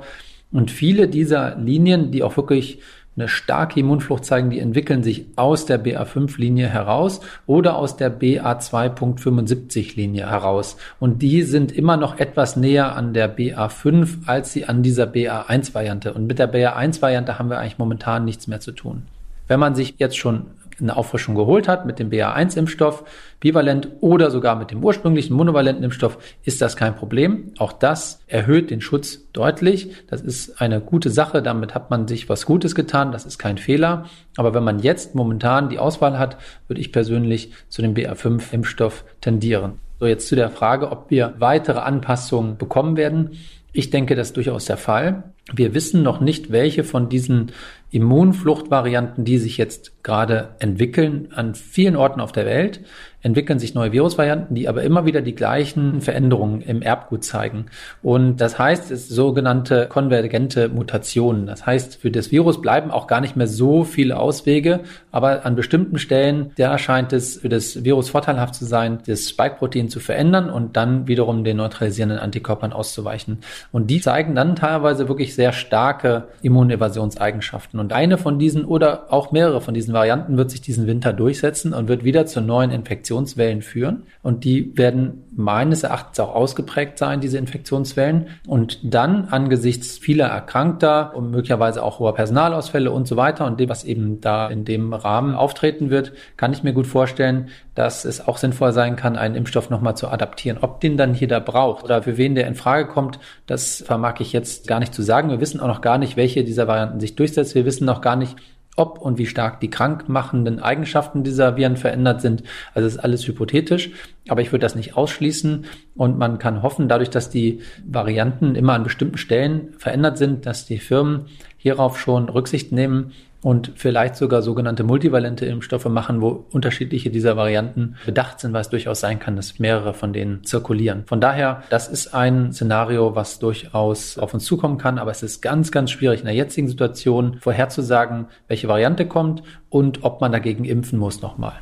Und 0.53 0.71
viele 0.71 1.09
dieser 1.09 1.57
Linien, 1.57 2.13
die 2.13 2.23
auch 2.23 2.37
wirklich 2.37 2.79
eine 3.17 3.29
starke 3.29 3.81
Immunflucht 3.81 4.25
zeigen, 4.25 4.51
die 4.51 4.59
entwickeln 4.59 5.05
sich 5.05 5.27
aus 5.37 5.67
der 5.67 5.83
BA5-Linie 5.83 6.69
heraus 6.69 7.21
oder 7.47 7.77
aus 7.77 7.97
der 7.97 8.19
BA2.75-Linie 8.19 10.29
heraus. 10.29 10.77
Und 10.99 11.23
die 11.23 11.43
sind 11.43 11.71
immer 11.73 11.97
noch 11.97 12.19
etwas 12.19 12.57
näher 12.57 12.97
an 12.97 13.15
der 13.15 13.37
BA5 13.37 14.27
als 14.27 14.53
sie 14.53 14.65
an 14.65 14.83
dieser 14.83 15.05
BA1-Variante. 15.05 16.13
Und 16.13 16.27
mit 16.27 16.41
der 16.41 16.53
BA1-Variante 16.53 17.39
haben 17.39 17.51
wir 17.51 17.59
eigentlich 17.59 17.79
momentan 17.79 18.25
nichts 18.25 18.49
mehr 18.49 18.61
zu 18.61 18.73
tun. 18.73 19.03
Wenn 19.47 19.61
man 19.61 19.75
sich 19.75 19.97
jetzt 19.99 20.17
schon 20.17 20.47
eine 20.81 20.97
Auffrischung 20.97 21.35
geholt 21.35 21.69
hat 21.69 21.87
mit 21.87 21.99
dem 21.99 22.11
BA1-Impfstoff, 22.11 23.05
bivalent 23.41 23.89
oder 24.01 24.31
sogar 24.31 24.57
mit 24.57 24.71
dem 24.71 24.83
ursprünglichen 24.83 25.35
monovalenten 25.37 25.85
Impfstoff, 25.85 26.19
ist 26.43 26.61
das 26.61 26.77
kein 26.77 26.97
Problem. 26.97 27.53
Auch 27.59 27.73
das 27.73 28.21
erhöht 28.27 28.71
den 28.71 28.81
Schutz 28.81 29.31
deutlich. 29.33 29.93
Das 30.09 30.21
ist 30.21 30.61
eine 30.61 30.81
gute 30.81 31.11
Sache. 31.11 31.43
Damit 31.43 31.75
hat 31.75 31.91
man 31.91 32.09
sich 32.09 32.29
was 32.29 32.47
Gutes 32.47 32.75
getan. 32.75 33.13
Das 33.13 33.25
ist 33.25 33.39
kein 33.39 33.59
Fehler. 33.59 34.07
Aber 34.37 34.55
wenn 34.55 34.65
man 34.65 34.79
jetzt 34.79 35.15
momentan 35.15 35.69
die 35.69 35.79
Auswahl 35.79 36.19
hat, 36.19 36.39
würde 36.69 36.81
ich 36.81 36.93
persönlich 36.93 37.53
zu 37.69 37.83
dem 37.83 37.95
BA5-Impfstoff 37.95 39.05
tendieren. 39.21 39.75
So, 40.01 40.07
jetzt 40.07 40.29
zu 40.29 40.37
der 40.37 40.51
Frage, 40.51 40.91
ob 40.91 41.11
wir 41.11 41.35
weitere 41.39 41.79
Anpassungen 41.79 42.57
bekommen 42.57 42.97
werden. 42.97 43.39
Ich 43.73 43.91
denke, 43.91 44.15
das 44.15 44.29
ist 44.29 44.37
durchaus 44.37 44.65
der 44.67 44.77
Fall. 44.77 45.25
Wir 45.53 45.75
wissen 45.75 46.03
noch 46.03 46.21
nicht, 46.21 46.51
welche 46.51 46.85
von 46.85 47.09
diesen 47.09 47.53
Immunfluchtvarianten, 47.91 49.25
die 49.25 49.39
sich 49.39 49.57
jetzt 49.57 50.03
gerade 50.03 50.57
entwickeln 50.59 51.29
an 51.35 51.55
vielen 51.55 51.97
Orten 51.97 52.21
auf 52.21 52.33
der 52.33 52.45
Welt, 52.45 52.81
entwickeln 53.23 53.59
sich 53.59 53.75
neue 53.75 53.93
Virusvarianten, 53.93 54.55
die 54.55 54.69
aber 54.69 54.83
immer 54.83 55.07
wieder 55.07 55.23
die 55.23 55.35
gleichen 55.35 56.03
Veränderungen 56.03 56.61
im 56.61 56.83
Erbgut 56.83 57.25
zeigen. 57.25 57.67
Und 58.03 58.37
das 58.37 58.59
heißt, 58.59 58.91
es 58.91 59.09
sogenannte 59.09 59.87
konvergente 59.89 60.69
Mutationen. 60.69 61.47
Das 61.47 61.65
heißt, 61.65 61.97
für 61.97 62.11
das 62.11 62.33
Virus 62.33 62.61
bleiben 62.61 62.91
auch 62.91 63.07
gar 63.07 63.23
nicht 63.23 63.35
mehr 63.35 63.47
so 63.47 63.85
viele 63.85 64.19
Auswege, 64.19 64.81
aber 65.11 65.47
an 65.47 65.57
bestimmten 65.57 65.99
Stellen, 65.99 66.53
da 66.59 66.77
scheint 66.77 67.15
es 67.15 67.39
für 67.39 67.49
das 67.49 67.83
Virus 67.83 68.11
vorteilhaft 68.11 68.57
zu 68.57 68.67
sein, 68.67 68.99
das 69.07 69.31
Spike-Protein 69.31 69.89
zu 69.89 70.01
verändern 70.01 70.51
und 70.51 70.77
dann 70.77 71.09
wiederum 71.09 71.45
den 71.45 71.57
neutralisierenden 71.57 72.19
Antikörpern 72.19 72.75
auszuweichen. 72.75 73.39
Und 73.73 73.87
die 73.87 74.01
zeigen 74.01 74.35
dann 74.35 74.55
teilweise 74.55 75.09
wirklich 75.09 75.34
sehr 75.35 75.53
starke 75.53 76.29
Immunevasionseigenschaften. 76.43 77.81
Und 77.81 77.93
eine 77.93 78.19
von 78.19 78.39
diesen 78.39 78.65
oder 78.65 79.13
auch 79.13 79.33
mehrere 79.33 79.61
von 79.61 79.75
diesen 79.75 79.95
Varianten 79.95 80.37
wird 80.37 80.51
sich 80.51 80.61
diesen 80.61 80.87
Winter 80.87 81.13
durchsetzen 81.13 81.75
und 81.75 81.89
wird 81.89 82.05
wieder 82.05 82.27
zur 82.27 82.43
neuen 82.43 82.71
Infektion 82.71 83.05
Infektionswellen 83.05 83.63
führen. 83.63 84.05
Und 84.23 84.45
die 84.45 84.77
werden 84.77 85.25
meines 85.37 85.83
Erachtens 85.83 86.21
auch 86.21 86.35
ausgeprägt 86.35 86.99
sein, 86.99 87.21
diese 87.21 87.39
Infektionswellen. 87.39 88.29
Und 88.47 88.79
dann 88.83 89.27
angesichts 89.27 89.99
vieler 89.99 90.27
Erkrankter 90.27 91.15
und 91.15 91.31
möglicherweise 91.31 91.83
auch 91.83 91.99
hoher 91.99 92.15
Personalausfälle 92.15 92.91
und 92.91 93.07
so 93.07 93.17
weiter 93.17 93.47
und 93.47 93.61
dem, 93.61 93.69
was 93.69 93.85
eben 93.85 94.21
da 94.21 94.49
in 94.49 94.65
dem 94.65 94.93
Rahmen 94.93 95.35
auftreten 95.35 95.91
wird, 95.91 96.13
kann 96.37 96.53
ich 96.53 96.63
mir 96.63 96.73
gut 96.73 96.87
vorstellen, 96.87 97.49
dass 97.75 98.05
es 98.05 98.27
auch 98.27 98.39
sinnvoll 98.39 98.73
sein 98.73 98.97
kann, 98.97 99.17
einen 99.17 99.35
Impfstoff 99.35 99.71
nochmal 99.71 99.97
zu 99.97 100.09
adaptieren. 100.09 100.59
Ob 100.61 100.81
den 100.81 100.97
dann 100.97 101.15
jeder 101.15 101.41
braucht 101.41 101.85
oder 101.85 102.03
für 102.03 102.17
wen 102.17 102.35
der 102.35 102.47
in 102.47 102.55
Frage 102.55 102.87
kommt, 102.87 103.19
das 103.47 103.83
vermag 103.87 104.21
ich 104.21 104.33
jetzt 104.33 104.67
gar 104.67 104.81
nicht 104.81 104.95
zu 104.95 105.03
sagen. 105.03 105.31
Wir 105.31 105.41
wissen 105.41 105.61
auch 105.61 105.69
noch 105.69 105.81
gar 105.81 105.99
nicht, 105.99 106.17
welche 106.17 106.45
dieser 106.45 106.69
Varianten 106.69 107.01
sich 107.01 107.17
durchsetzt. 107.17 107.55
Wir 107.55 107.65
wissen 107.65 107.85
noch 107.85 108.01
gar 108.01 108.17
nicht, 108.17 108.37
ob 108.77 108.99
und 108.99 109.19
wie 109.19 109.27
stark 109.27 109.61
die 109.61 109.71
krankmachenden 109.71 110.61
Eigenschaften 110.61 111.23
dieser 111.23 111.57
Viren 111.57 111.77
verändert 111.77 112.21
sind. 112.21 112.43
Also 112.75 112.89
ist 112.89 112.99
alles 112.99 113.27
hypothetisch, 113.27 113.91
aber 114.29 114.41
ich 114.41 114.53
würde 114.53 114.63
das 114.63 114.75
nicht 114.75 114.97
ausschließen 114.97 115.65
und 115.95 116.19
man 116.19 116.39
kann 116.39 116.63
hoffen, 116.63 116.89
dadurch, 116.89 117.11
dass 117.11 117.31
die 117.31 117.61
Varianten 117.87 118.55
immer 118.55 118.75
an 118.75 118.83
bestimmten 118.83 119.19
Stellen 119.19 119.75
verändert 119.79 120.19
sind, 120.19 120.47
dass 120.47 120.67
die 120.67 120.79
Firmen 120.79 121.27
hierauf 121.57 121.99
schon 121.99 122.29
Rücksicht 122.29 122.73
nehmen 122.73 123.13
und 123.45 123.73
vielleicht 123.77 124.17
sogar 124.17 124.41
sogenannte 124.41 124.85
multivalente 124.85 125.45
Impfstoffe 125.45 125.85
machen, 125.85 126.23
wo 126.23 126.47
unterschiedliche 126.51 127.11
dieser 127.11 127.37
Varianten 127.37 127.97
bedacht 128.07 128.41
sind, 128.41 128.55
weil 128.55 128.63
es 128.63 128.71
durchaus 128.71 129.01
sein 129.01 129.19
kann, 129.19 129.37
dass 129.37 129.59
mehrere 129.59 129.93
von 129.93 130.15
denen 130.15 130.45
zirkulieren. 130.45 131.05
Von 131.05 131.21
daher, 131.21 131.63
das 131.69 131.87
ist 131.87 132.15
ein 132.15 132.55
Szenario, 132.55 133.15
was 133.15 133.39
durchaus 133.41 134.19
auf 134.19 134.33
uns 134.33 134.47
zukommen 134.47 134.79
kann, 134.79 134.99
aber 134.99 135.11
es 135.11 135.23
ist 135.23 135.43
ganz, 135.43 135.71
ganz 135.71 135.91
schwierig 135.91 136.21
in 136.21 136.27
der 136.27 136.35
jetzigen 136.35 136.69
Situation 136.69 137.37
vorherzusagen, 137.39 138.29
welche 138.49 138.67
Variante 138.67 139.07
kommt 139.07 139.43
und 139.69 140.05
ob 140.05 140.23
man 140.23 140.33
dagegen 140.33 140.65
impfen 140.65 140.99
muss 140.99 141.21
nochmal. 141.21 141.53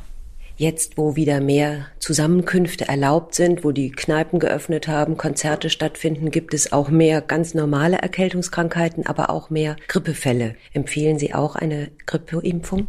Jetzt, 0.55 0.97
wo 0.97 1.15
wieder 1.15 1.41
mehr 1.41 1.87
Zusammenkünfte 1.97 2.87
erlaubt 2.87 3.33
sind, 3.33 3.63
wo 3.63 3.71
die 3.71 3.91
Kneipen 3.91 4.39
geöffnet 4.39 4.87
haben, 4.87 5.17
Konzerte 5.17 5.71
stattfinden, 5.71 6.29
gibt 6.29 6.53
es 6.53 6.71
auch 6.71 6.89
mehr 6.89 7.21
ganz 7.21 7.55
normale 7.55 7.97
Erkältungskrankheiten, 7.97 9.07
aber 9.07 9.31
auch 9.31 9.49
mehr 9.49 9.75
Grippefälle. 9.87 10.55
Empfehlen 10.71 11.17
Sie 11.17 11.33
auch 11.33 11.55
eine 11.55 11.89
Grippeimpfung? 12.05 12.87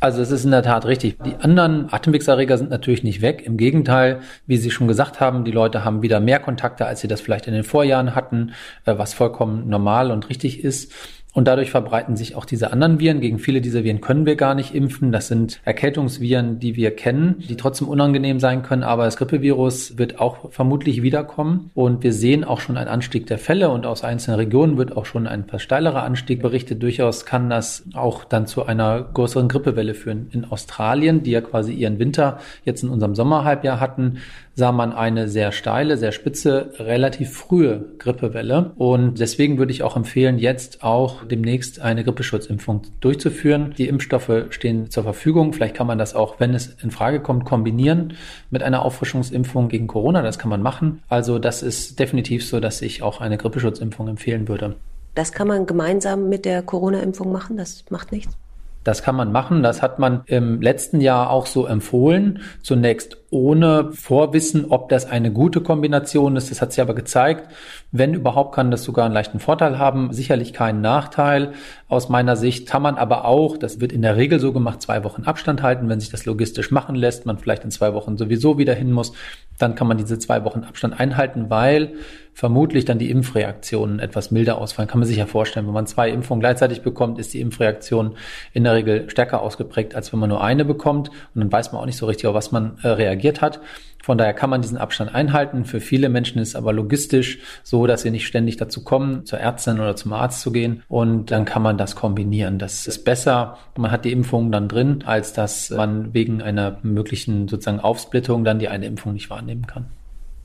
Also 0.00 0.20
es 0.20 0.30
ist 0.30 0.44
in 0.44 0.50
der 0.50 0.62
Tat 0.62 0.86
richtig. 0.86 1.16
Die 1.24 1.36
anderen 1.36 1.92
Atemwegserreger 1.92 2.58
sind 2.58 2.68
natürlich 2.68 3.04
nicht 3.04 3.22
weg. 3.22 3.42
Im 3.44 3.56
Gegenteil, 3.56 4.20
wie 4.46 4.56
Sie 4.56 4.70
schon 4.70 4.88
gesagt 4.88 5.20
haben, 5.20 5.44
die 5.44 5.50
Leute 5.50 5.84
haben 5.84 6.02
wieder 6.02 6.20
mehr 6.20 6.40
Kontakte, 6.40 6.86
als 6.86 7.00
sie 7.00 7.08
das 7.08 7.20
vielleicht 7.20 7.46
in 7.46 7.54
den 7.54 7.64
Vorjahren 7.64 8.14
hatten, 8.14 8.52
äh, 8.84 8.98
was 8.98 9.14
vollkommen 9.14 9.68
normal 9.68 10.10
und 10.10 10.28
richtig 10.28 10.62
ist. 10.62 10.92
Und 11.34 11.48
dadurch 11.48 11.70
verbreiten 11.70 12.16
sich 12.16 12.36
auch 12.36 12.44
diese 12.44 12.72
anderen 12.72 13.00
Viren. 13.00 13.20
Gegen 13.20 13.40
viele 13.40 13.60
dieser 13.60 13.82
Viren 13.82 14.00
können 14.00 14.24
wir 14.24 14.36
gar 14.36 14.54
nicht 14.54 14.72
impfen. 14.72 15.10
Das 15.10 15.26
sind 15.26 15.60
Erkältungsviren, 15.64 16.60
die 16.60 16.76
wir 16.76 16.94
kennen, 16.94 17.42
die 17.48 17.56
trotzdem 17.56 17.88
unangenehm 17.88 18.38
sein 18.38 18.62
können. 18.62 18.84
Aber 18.84 19.04
das 19.04 19.16
Grippevirus 19.16 19.98
wird 19.98 20.20
auch 20.20 20.52
vermutlich 20.52 21.02
wiederkommen. 21.02 21.70
Und 21.74 22.04
wir 22.04 22.12
sehen 22.12 22.44
auch 22.44 22.60
schon 22.60 22.76
einen 22.76 22.88
Anstieg 22.88 23.26
der 23.26 23.38
Fälle. 23.38 23.70
Und 23.70 23.84
aus 23.84 24.04
einzelnen 24.04 24.38
Regionen 24.38 24.78
wird 24.78 24.96
auch 24.96 25.06
schon 25.06 25.26
ein 25.26 25.42
etwas 25.42 25.62
steilerer 25.62 26.04
Anstieg 26.04 26.40
berichtet. 26.40 26.82
Durchaus 26.82 27.26
kann 27.26 27.50
das 27.50 27.84
auch 27.94 28.22
dann 28.24 28.46
zu 28.46 28.64
einer 28.64 29.02
größeren 29.02 29.48
Grippewelle 29.48 29.94
führen. 29.94 30.28
In 30.30 30.44
Australien, 30.44 31.24
die 31.24 31.32
ja 31.32 31.40
quasi 31.40 31.72
ihren 31.72 31.98
Winter 31.98 32.38
jetzt 32.64 32.84
in 32.84 32.88
unserem 32.88 33.16
Sommerhalbjahr 33.16 33.80
hatten, 33.80 34.18
sah 34.54 34.72
man 34.72 34.92
eine 34.92 35.28
sehr 35.28 35.52
steile, 35.52 35.96
sehr 35.96 36.12
spitze, 36.12 36.72
relativ 36.78 37.32
frühe 37.32 37.84
Grippewelle. 37.98 38.72
Und 38.76 39.18
deswegen 39.18 39.58
würde 39.58 39.72
ich 39.72 39.82
auch 39.82 39.96
empfehlen, 39.96 40.38
jetzt 40.38 40.82
auch 40.82 41.24
demnächst 41.24 41.80
eine 41.80 42.04
Grippeschutzimpfung 42.04 42.82
durchzuführen. 43.00 43.74
Die 43.76 43.88
Impfstoffe 43.88 44.46
stehen 44.50 44.90
zur 44.90 45.02
Verfügung. 45.02 45.52
Vielleicht 45.52 45.74
kann 45.74 45.86
man 45.86 45.98
das 45.98 46.14
auch, 46.14 46.38
wenn 46.38 46.54
es 46.54 46.76
in 46.82 46.90
Frage 46.90 47.20
kommt, 47.20 47.44
kombinieren 47.44 48.14
mit 48.50 48.62
einer 48.62 48.84
Auffrischungsimpfung 48.84 49.68
gegen 49.68 49.86
Corona. 49.86 50.22
Das 50.22 50.38
kann 50.38 50.50
man 50.50 50.62
machen. 50.62 51.02
Also 51.08 51.38
das 51.38 51.62
ist 51.62 51.98
definitiv 51.98 52.46
so, 52.46 52.60
dass 52.60 52.80
ich 52.82 53.02
auch 53.02 53.20
eine 53.20 53.36
Grippeschutzimpfung 53.36 54.08
empfehlen 54.08 54.48
würde. 54.48 54.76
Das 55.14 55.32
kann 55.32 55.46
man 55.46 55.66
gemeinsam 55.66 56.28
mit 56.28 56.44
der 56.44 56.62
Corona-Impfung 56.62 57.30
machen. 57.30 57.56
Das 57.56 57.84
macht 57.90 58.12
nichts. 58.12 58.36
Das 58.84 59.02
kann 59.02 59.16
man 59.16 59.32
machen. 59.32 59.62
Das 59.62 59.80
hat 59.80 59.98
man 59.98 60.22
im 60.26 60.60
letzten 60.60 61.00
Jahr 61.00 61.30
auch 61.30 61.46
so 61.46 61.66
empfohlen. 61.66 62.40
Zunächst 62.62 63.16
ohne 63.34 63.90
Vorwissen, 63.92 64.66
ob 64.70 64.88
das 64.88 65.06
eine 65.06 65.32
gute 65.32 65.60
Kombination 65.60 66.36
ist. 66.36 66.52
Das 66.52 66.62
hat 66.62 66.72
sich 66.72 66.80
aber 66.80 66.94
gezeigt. 66.94 67.50
Wenn 67.90 68.14
überhaupt, 68.14 68.54
kann 68.54 68.70
das 68.70 68.84
sogar 68.84 69.04
einen 69.04 69.14
leichten 69.14 69.40
Vorteil 69.40 69.78
haben. 69.78 70.12
Sicherlich 70.12 70.52
keinen 70.52 70.80
Nachteil. 70.80 71.52
Aus 71.88 72.08
meiner 72.08 72.36
Sicht 72.36 72.68
kann 72.68 72.82
man 72.82 72.96
aber 72.96 73.24
auch, 73.24 73.56
das 73.56 73.80
wird 73.80 73.92
in 73.92 74.02
der 74.02 74.16
Regel 74.16 74.38
so 74.38 74.52
gemacht, 74.52 74.80
zwei 74.80 75.02
Wochen 75.02 75.24
Abstand 75.24 75.62
halten. 75.62 75.88
Wenn 75.88 76.00
sich 76.00 76.10
das 76.10 76.26
logistisch 76.26 76.70
machen 76.70 76.94
lässt, 76.94 77.26
man 77.26 77.38
vielleicht 77.38 77.64
in 77.64 77.72
zwei 77.72 77.92
Wochen 77.92 78.16
sowieso 78.16 78.56
wieder 78.56 78.72
hin 78.72 78.92
muss, 78.92 79.12
dann 79.58 79.74
kann 79.74 79.88
man 79.88 79.98
diese 79.98 80.18
zwei 80.18 80.44
Wochen 80.44 80.64
Abstand 80.64 80.98
einhalten, 80.98 81.50
weil 81.50 81.94
vermutlich 82.34 82.84
dann 82.84 82.98
die 82.98 83.10
Impfreaktionen 83.10 84.00
etwas 84.00 84.32
milder 84.32 84.58
ausfallen. 84.58 84.88
Kann 84.88 84.98
man 84.98 85.06
sich 85.06 85.18
ja 85.18 85.26
vorstellen, 85.26 85.66
wenn 85.66 85.74
man 85.74 85.86
zwei 85.86 86.10
Impfungen 86.10 86.40
gleichzeitig 86.40 86.82
bekommt, 86.82 87.20
ist 87.20 87.32
die 87.32 87.40
Impfreaktion 87.40 88.16
in 88.52 88.64
der 88.64 88.74
Regel 88.74 89.08
stärker 89.08 89.40
ausgeprägt, 89.40 89.94
als 89.94 90.12
wenn 90.12 90.18
man 90.18 90.28
nur 90.28 90.42
eine 90.42 90.64
bekommt. 90.64 91.10
Und 91.10 91.40
dann 91.40 91.52
weiß 91.52 91.72
man 91.72 91.80
auch 91.80 91.86
nicht 91.86 91.96
so 91.96 92.06
richtig, 92.06 92.26
auf 92.26 92.34
was 92.34 92.50
man 92.50 92.78
äh, 92.82 92.88
reagiert 92.88 93.23
hat. 93.40 93.60
Von 94.04 94.18
daher 94.18 94.34
kann 94.34 94.50
man 94.50 94.60
diesen 94.60 94.76
Abstand 94.76 95.14
einhalten. 95.14 95.64
Für 95.64 95.80
viele 95.80 96.10
Menschen 96.10 96.38
ist 96.38 96.48
es 96.48 96.56
aber 96.56 96.74
logistisch 96.74 97.38
so, 97.62 97.86
dass 97.86 98.02
sie 98.02 98.10
nicht 98.10 98.26
ständig 98.26 98.58
dazu 98.58 98.84
kommen, 98.84 99.24
zur 99.24 99.38
Ärztin 99.38 99.80
oder 99.80 99.96
zum 99.96 100.12
Arzt 100.12 100.42
zu 100.42 100.52
gehen. 100.52 100.82
Und 100.88 101.30
dann 101.30 101.46
kann 101.46 101.62
man 101.62 101.78
das 101.78 101.96
kombinieren. 101.96 102.58
Das 102.58 102.86
ist 102.86 103.04
besser. 103.04 103.56
Man 103.78 103.90
hat 103.90 104.04
die 104.04 104.12
Impfung 104.12 104.52
dann 104.52 104.68
drin, 104.68 105.04
als 105.06 105.32
dass 105.32 105.70
man 105.70 106.12
wegen 106.12 106.42
einer 106.42 106.78
möglichen 106.82 107.48
sozusagen 107.48 107.80
Aufsplittung 107.80 108.44
dann 108.44 108.58
die 108.58 108.68
eine 108.68 108.84
Impfung 108.84 109.14
nicht 109.14 109.30
wahrnehmen 109.30 109.66
kann. 109.66 109.86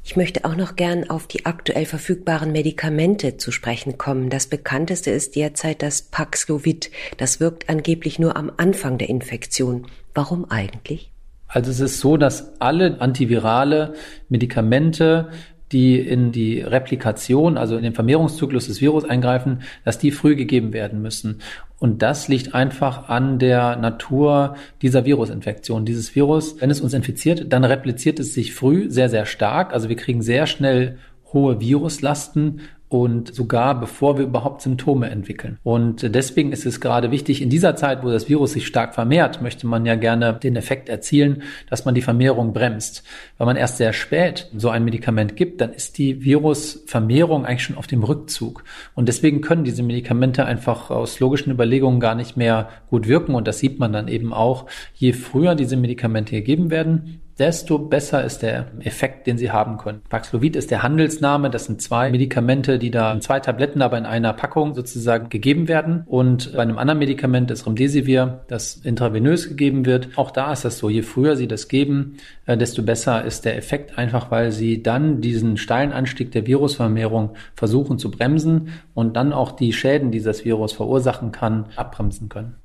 Ich 0.06 0.16
möchte 0.16 0.46
auch 0.46 0.56
noch 0.56 0.78
gern 0.78 1.10
auf 1.10 1.28
die 1.28 1.46
aktuell 1.46 1.86
verfügbaren 1.86 2.52
Medikamente 2.52 3.36
zu 3.36 3.52
sprechen 3.52 3.98
kommen. 3.98 4.30
Das 4.30 4.48
bekannteste 4.48 5.12
ist 5.12 5.36
derzeit 5.36 5.82
das 5.82 6.02
Paxlovid. 6.02 6.92
Das 7.18 7.42
wirkt 7.42 7.70
angeblich 7.70 8.20
nur 8.20 8.38
am 8.38 8.52
Anfang 8.56 8.98
der 8.98 9.10
Infektion. 9.10 9.86
Warum 10.14 10.50
eigentlich? 10.50 11.12
Also 11.50 11.72
es 11.72 11.80
ist 11.80 12.00
so, 12.00 12.16
dass 12.16 12.60
alle 12.62 13.02
antivirale 13.02 13.94
Medikamente 14.30 15.30
die 15.72 16.00
in 16.00 16.32
die 16.32 16.62
Replikation, 16.62 17.58
also 17.58 17.78
in 17.78 17.84
den 17.84 17.94
Vermehrungszyklus 17.94 18.68
des 18.68 18.82
Virus 18.82 19.06
eingreifen, 19.06 19.62
dass 19.86 20.00
die 20.00 20.12
früh 20.12 20.36
gegeben 20.36 20.74
werden 20.74 21.02
müssen. 21.02 21.42
Und 21.78 22.02
das 22.02 22.28
liegt 22.28 22.56
einfach 22.56 23.08
an 23.08 23.40
der 23.40 23.76
Natur 23.76 24.56
dieser 24.82 25.06
Virusinfektion. 25.06 25.86
Dieses 25.86 26.16
Virus, 26.16 26.60
wenn 26.60 26.72
es 26.72 26.82
uns 26.82 26.94
infiziert, 26.94 27.54
dann 27.54 27.64
repliziert 27.64 28.20
es 28.20 28.34
sich 28.34 28.54
früh 28.54 28.90
sehr, 28.90 29.10
sehr 29.10 29.26
stark. 29.26 29.72
Also 29.72 29.90
wir 29.90 29.96
kriegen 29.96 30.22
sehr 30.22 30.48
schnell 30.48 30.98
hohe 31.32 31.62
Viruslasten 31.62 32.62
und 32.90 33.34
sogar 33.34 33.80
bevor 33.80 34.18
wir 34.18 34.26
überhaupt 34.26 34.64
Symptome 34.64 35.10
entwickeln. 35.12 35.60
Und 35.64 36.14
deswegen 36.16 36.52
ist 36.52 36.66
es 36.66 36.82
gerade 36.82 37.12
wichtig, 37.12 37.42
in 37.42 37.50
dieser 37.50 37.76
Zeit, 37.76 38.04
wo 38.04 38.10
das 38.10 38.28
Virus 38.28 38.54
sich 38.54 38.66
stark 38.66 38.96
vermehrt, 38.96 39.42
möchte 39.44 39.68
man 39.68 39.86
ja 39.86 39.94
gerne 39.96 40.34
den 40.34 40.56
Effekt 40.56 40.90
erzielen, 40.90 41.44
dass 41.70 41.86
man 41.86 41.94
die 41.94 42.02
Vermehrung 42.02 42.52
bremst. 42.52 43.04
Wenn 43.38 43.46
man 43.46 43.58
erst 43.58 43.78
sehr 43.78 43.94
spät 43.94 44.50
so 44.58 44.70
ein 44.70 44.84
Medikament 44.84 45.36
gibt, 45.36 45.62
dann 45.62 45.72
ist 45.72 46.00
die 46.00 46.24
Virusvermehrung 46.24 47.46
eigentlich 47.46 47.64
schon 47.64 47.78
auf 47.78 47.88
dem 47.88 48.04
Rückzug. 48.04 48.64
Und 48.96 49.08
deswegen 49.08 49.42
können 49.42 49.64
diese 49.64 49.84
Medikamente 49.84 50.46
einfach 50.46 50.90
aus 50.90 51.20
logischen 51.20 51.52
Überlegungen 51.52 52.00
gar 52.00 52.16
nicht 52.16 52.38
mehr 52.38 52.70
gut 52.90 53.08
wirken. 53.08 53.36
Und 53.36 53.48
das 53.48 53.60
sieht 53.60 53.78
man 53.78 53.94
dann 53.94 54.08
eben 54.08 54.34
auch, 54.34 54.66
je 54.96 55.14
früher 55.14 55.54
diese 55.54 55.78
Medikamente 55.78 56.32
gegeben 56.32 56.72
werden, 56.72 57.22
desto 57.40 57.80
besser 57.80 58.24
ist 58.24 58.40
der 58.40 58.68
Effekt, 58.82 59.26
den 59.26 59.38
sie 59.38 59.50
haben 59.52 59.78
können. 59.78 60.02
Paxlovid 60.10 60.58
ist 60.58 60.72
der 60.72 60.84
Handelsname. 60.84 61.50
Das 61.50 61.66
sind 61.66 61.82
zwei 61.82 62.12
Medikamente, 62.12 62.78
die 62.78 62.92
da 62.92 63.12
in 63.14 63.22
zwei 63.22 63.40
Tabletten, 63.40 63.82
aber 63.82 63.98
in 63.98 64.06
einer 64.06 64.34
Packung 64.34 64.76
sozusagen 64.76 65.30
gegeben 65.30 65.70
werden. 65.70 66.04
Und 66.06 66.54
bei 66.54 66.62
einem 66.62 66.78
anderen 66.78 67.00
Medikament 67.00 67.50
ist 67.50 67.66
Remdesivir, 67.66 68.42
das 68.48 68.76
intravenös 68.76 69.48
gegeben 69.48 69.86
wird. 69.86 70.10
Auch 70.18 70.32
da 70.32 70.52
ist 70.52 70.66
das 70.66 70.78
so. 70.78 70.90
Je 70.90 71.02
früher 71.02 71.38
sie 71.38 71.48
das 71.48 71.70
geben, 71.70 72.18
äh, 72.46 72.58
desto 72.58 72.84
besser 72.84 73.24
ist 73.24 73.46
der 73.46 73.58
Effekt, 73.58 73.98
einfach 73.98 74.30
weil 74.32 74.52
sie 74.52 74.84
dann 74.84 75.22
diesen 75.22 75.56
steilen 75.56 75.94
Anstieg 75.94 76.32
der 76.32 76.46
Virusvermehrung 76.46 77.36
versuchen 77.56 77.98
zu 77.98 78.12
bremsen 78.12 78.70
und 78.94 79.16
dann 79.16 79.32
auch 79.32 79.54
die 79.54 79.72
Schäden, 79.72 80.12
die 80.12 80.22
das 80.22 80.44
Virus 80.44 80.74
verursachen 80.74 81.32
kann, 81.32 81.68
abbremsen 81.78 82.28
können. 82.28 82.59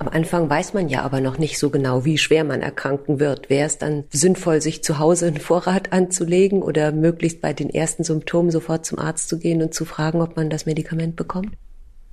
Am 0.00 0.06
Anfang 0.06 0.48
weiß 0.48 0.74
man 0.74 0.88
ja 0.88 1.02
aber 1.02 1.20
noch 1.20 1.38
nicht 1.38 1.58
so 1.58 1.70
genau, 1.70 2.04
wie 2.04 2.18
schwer 2.18 2.44
man 2.44 2.62
erkranken 2.62 3.18
wird. 3.18 3.50
Wäre 3.50 3.66
es 3.66 3.78
dann 3.78 4.04
sinnvoll, 4.10 4.62
sich 4.62 4.84
zu 4.84 5.00
Hause 5.00 5.26
einen 5.26 5.38
Vorrat 5.38 5.92
anzulegen 5.92 6.62
oder 6.62 6.92
möglichst 6.92 7.40
bei 7.40 7.52
den 7.52 7.68
ersten 7.68 8.04
Symptomen 8.04 8.52
sofort 8.52 8.86
zum 8.86 9.00
Arzt 9.00 9.28
zu 9.28 9.40
gehen 9.40 9.60
und 9.60 9.74
zu 9.74 9.84
fragen, 9.84 10.22
ob 10.22 10.36
man 10.36 10.50
das 10.50 10.66
Medikament 10.66 11.16
bekommt? 11.16 11.50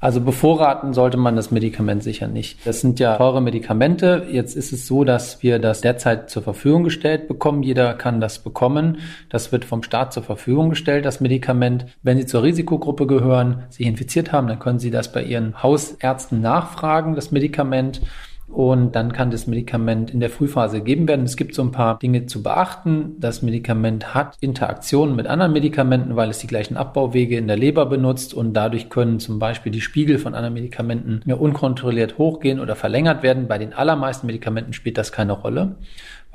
Also 0.05 0.21
bevorraten 0.21 0.93
sollte 0.93 1.17
man 1.17 1.35
das 1.35 1.49
Medikament 1.49 2.03
sicher 2.03 2.27
nicht. 2.27 2.63
Das 2.63 2.79
sind 2.79 2.99
ja 2.99 3.17
teure 3.17 3.41
Medikamente. 3.41 4.27
Jetzt 4.29 4.55
ist 4.55 4.71
es 4.71 4.85
so, 4.85 5.03
dass 5.03 5.41
wir 5.41 5.57
das 5.57 5.81
derzeit 5.81 6.29
zur 6.29 6.43
Verfügung 6.43 6.83
gestellt 6.83 7.27
bekommen. 7.27 7.63
Jeder 7.63 7.95
kann 7.95 8.21
das 8.21 8.37
bekommen. 8.37 8.99
Das 9.29 9.51
wird 9.51 9.65
vom 9.65 9.81
Staat 9.81 10.13
zur 10.13 10.21
Verfügung 10.21 10.69
gestellt, 10.69 11.05
das 11.05 11.21
Medikament. 11.21 11.87
Wenn 12.03 12.19
Sie 12.19 12.27
zur 12.27 12.43
Risikogruppe 12.43 13.07
gehören, 13.07 13.63
sich 13.69 13.87
infiziert 13.87 14.31
haben, 14.31 14.47
dann 14.47 14.59
können 14.59 14.77
Sie 14.77 14.91
das 14.91 15.11
bei 15.11 15.23
Ihren 15.23 15.63
Hausärzten 15.63 16.39
nachfragen, 16.39 17.15
das 17.15 17.31
Medikament 17.31 17.99
und 18.47 18.95
dann 18.95 19.11
kann 19.11 19.31
das 19.31 19.47
Medikament 19.47 20.11
in 20.11 20.19
der 20.19 20.29
Frühphase 20.29 20.77
gegeben 20.77 21.07
werden. 21.07 21.25
Es 21.25 21.35
gibt 21.35 21.55
so 21.55 21.63
ein 21.63 21.71
paar 21.71 21.97
Dinge 21.97 22.25
zu 22.27 22.43
beachten. 22.43 23.15
Das 23.19 23.41
Medikament 23.41 24.13
hat 24.13 24.37
Interaktionen 24.39 25.15
mit 25.15 25.27
anderen 25.27 25.51
Medikamenten, 25.51 26.15
weil 26.15 26.29
es 26.29 26.39
die 26.39 26.47
gleichen 26.47 26.77
Abbauwege 26.77 27.37
in 27.37 27.47
der 27.47 27.57
Leber 27.57 27.87
benutzt 27.87 28.33
und 28.33 28.53
dadurch 28.53 28.89
können 28.89 29.19
zum 29.19 29.39
Beispiel 29.39 29.71
die 29.71 29.81
Spiegel 29.81 30.19
von 30.19 30.35
anderen 30.35 30.53
Medikamenten 30.53 31.21
mehr 31.25 31.41
unkontrolliert 31.41 32.17
hochgehen 32.17 32.59
oder 32.59 32.75
verlängert 32.75 33.23
werden. 33.23 33.47
Bei 33.47 33.57
den 33.57 33.73
allermeisten 33.73 34.27
Medikamenten 34.27 34.73
spielt 34.73 34.97
das 34.97 35.11
keine 35.11 35.33
Rolle 35.33 35.75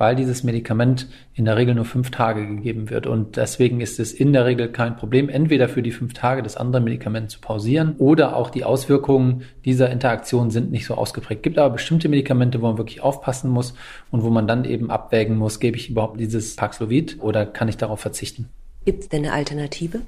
weil 0.01 0.15
dieses 0.15 0.41
Medikament 0.41 1.05
in 1.35 1.45
der 1.45 1.57
Regel 1.57 1.75
nur 1.75 1.85
fünf 1.85 2.09
Tage 2.09 2.47
gegeben 2.47 2.89
wird. 2.89 3.05
Und 3.05 3.37
deswegen 3.37 3.81
ist 3.81 3.99
es 3.99 4.13
in 4.13 4.33
der 4.33 4.47
Regel 4.47 4.71
kein 4.71 4.95
Problem, 4.95 5.29
entweder 5.29 5.69
für 5.69 5.83
die 5.83 5.91
fünf 5.91 6.13
Tage 6.13 6.41
das 6.41 6.57
andere 6.57 6.81
Medikament 6.81 7.29
zu 7.29 7.39
pausieren 7.39 7.93
oder 7.99 8.35
auch 8.35 8.49
die 8.49 8.63
Auswirkungen 8.63 9.43
dieser 9.63 9.91
Interaktion 9.91 10.49
sind 10.49 10.71
nicht 10.71 10.87
so 10.87 10.95
ausgeprägt. 10.95 11.43
Gibt 11.43 11.59
aber 11.59 11.69
bestimmte 11.69 12.09
Medikamente, 12.09 12.59
wo 12.63 12.65
man 12.65 12.79
wirklich 12.79 13.01
aufpassen 13.01 13.51
muss 13.51 13.75
und 14.09 14.23
wo 14.23 14.31
man 14.31 14.47
dann 14.47 14.65
eben 14.65 14.89
abwägen 14.89 15.37
muss, 15.37 15.59
gebe 15.59 15.77
ich 15.77 15.91
überhaupt 15.91 16.19
dieses 16.19 16.55
Paxlovid 16.55 17.17
oder 17.19 17.45
kann 17.45 17.67
ich 17.67 17.77
darauf 17.77 17.99
verzichten? 17.99 18.49
Gibt 18.85 19.03
es 19.03 19.09
denn 19.09 19.23
eine 19.23 19.33
Alternative? 19.33 20.01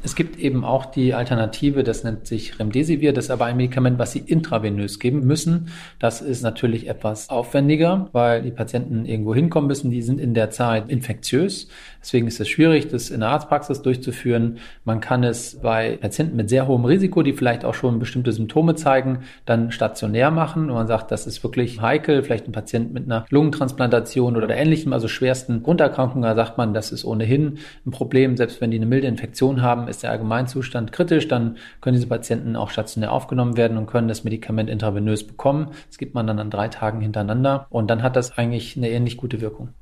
Es 0.00 0.14
gibt 0.14 0.38
eben 0.38 0.64
auch 0.64 0.86
die 0.86 1.12
Alternative, 1.12 1.82
das 1.82 2.04
nennt 2.04 2.26
sich 2.26 2.58
Remdesivir, 2.58 3.12
das 3.12 3.26
ist 3.26 3.30
aber 3.30 3.46
ein 3.46 3.56
Medikament, 3.56 3.98
was 3.98 4.12
Sie 4.12 4.20
intravenös 4.20 5.00
geben 5.00 5.26
müssen. 5.26 5.70
Das 5.98 6.20
ist 6.20 6.42
natürlich 6.42 6.88
etwas 6.88 7.28
aufwendiger, 7.30 8.08
weil 8.12 8.42
die 8.42 8.52
Patienten 8.52 9.04
irgendwo 9.04 9.34
hinkommen 9.34 9.66
müssen. 9.66 9.90
Die 9.90 10.02
sind 10.02 10.20
in 10.20 10.34
der 10.34 10.50
Zeit 10.50 10.88
infektiös. 10.88 11.68
Deswegen 12.08 12.26
ist 12.26 12.40
es 12.40 12.48
schwierig, 12.48 12.88
das 12.88 13.10
in 13.10 13.20
der 13.20 13.28
Arztpraxis 13.28 13.82
durchzuführen. 13.82 14.60
Man 14.86 15.02
kann 15.02 15.24
es 15.24 15.60
bei 15.60 15.98
Patienten 16.00 16.36
mit 16.36 16.48
sehr 16.48 16.66
hohem 16.66 16.86
Risiko, 16.86 17.22
die 17.22 17.34
vielleicht 17.34 17.66
auch 17.66 17.74
schon 17.74 17.98
bestimmte 17.98 18.32
Symptome 18.32 18.76
zeigen, 18.76 19.24
dann 19.44 19.72
stationär 19.72 20.30
machen. 20.30 20.70
Und 20.70 20.76
man 20.76 20.86
sagt, 20.86 21.10
das 21.10 21.26
ist 21.26 21.44
wirklich 21.44 21.82
heikel. 21.82 22.22
Vielleicht 22.22 22.48
ein 22.48 22.52
Patient 22.52 22.94
mit 22.94 23.04
einer 23.04 23.26
Lungentransplantation 23.28 24.38
oder 24.38 24.48
ähnlichem, 24.48 24.94
also 24.94 25.06
schwersten 25.06 25.62
Grunderkrankungen, 25.62 26.22
da 26.22 26.34
sagt 26.34 26.56
man, 26.56 26.72
das 26.72 26.92
ist 26.92 27.04
ohnehin 27.04 27.58
ein 27.84 27.90
Problem. 27.90 28.38
Selbst 28.38 28.62
wenn 28.62 28.70
die 28.70 28.78
eine 28.78 28.86
milde 28.86 29.06
Infektion 29.06 29.60
haben, 29.60 29.86
ist 29.86 30.02
der 30.02 30.10
Allgemeinzustand 30.10 30.92
kritisch. 30.92 31.28
Dann 31.28 31.58
können 31.82 31.96
diese 31.96 32.06
Patienten 32.06 32.56
auch 32.56 32.70
stationär 32.70 33.12
aufgenommen 33.12 33.58
werden 33.58 33.76
und 33.76 33.84
können 33.84 34.08
das 34.08 34.24
Medikament 34.24 34.70
intravenös 34.70 35.26
bekommen. 35.26 35.72
Das 35.88 35.98
gibt 35.98 36.14
man 36.14 36.26
dann 36.26 36.38
an 36.38 36.48
drei 36.48 36.68
Tagen 36.68 37.02
hintereinander. 37.02 37.66
Und 37.68 37.90
dann 37.90 38.02
hat 38.02 38.16
das 38.16 38.38
eigentlich 38.38 38.78
eine 38.78 38.88
ähnlich 38.88 39.18
gute 39.18 39.42
Wirkung. 39.42 39.74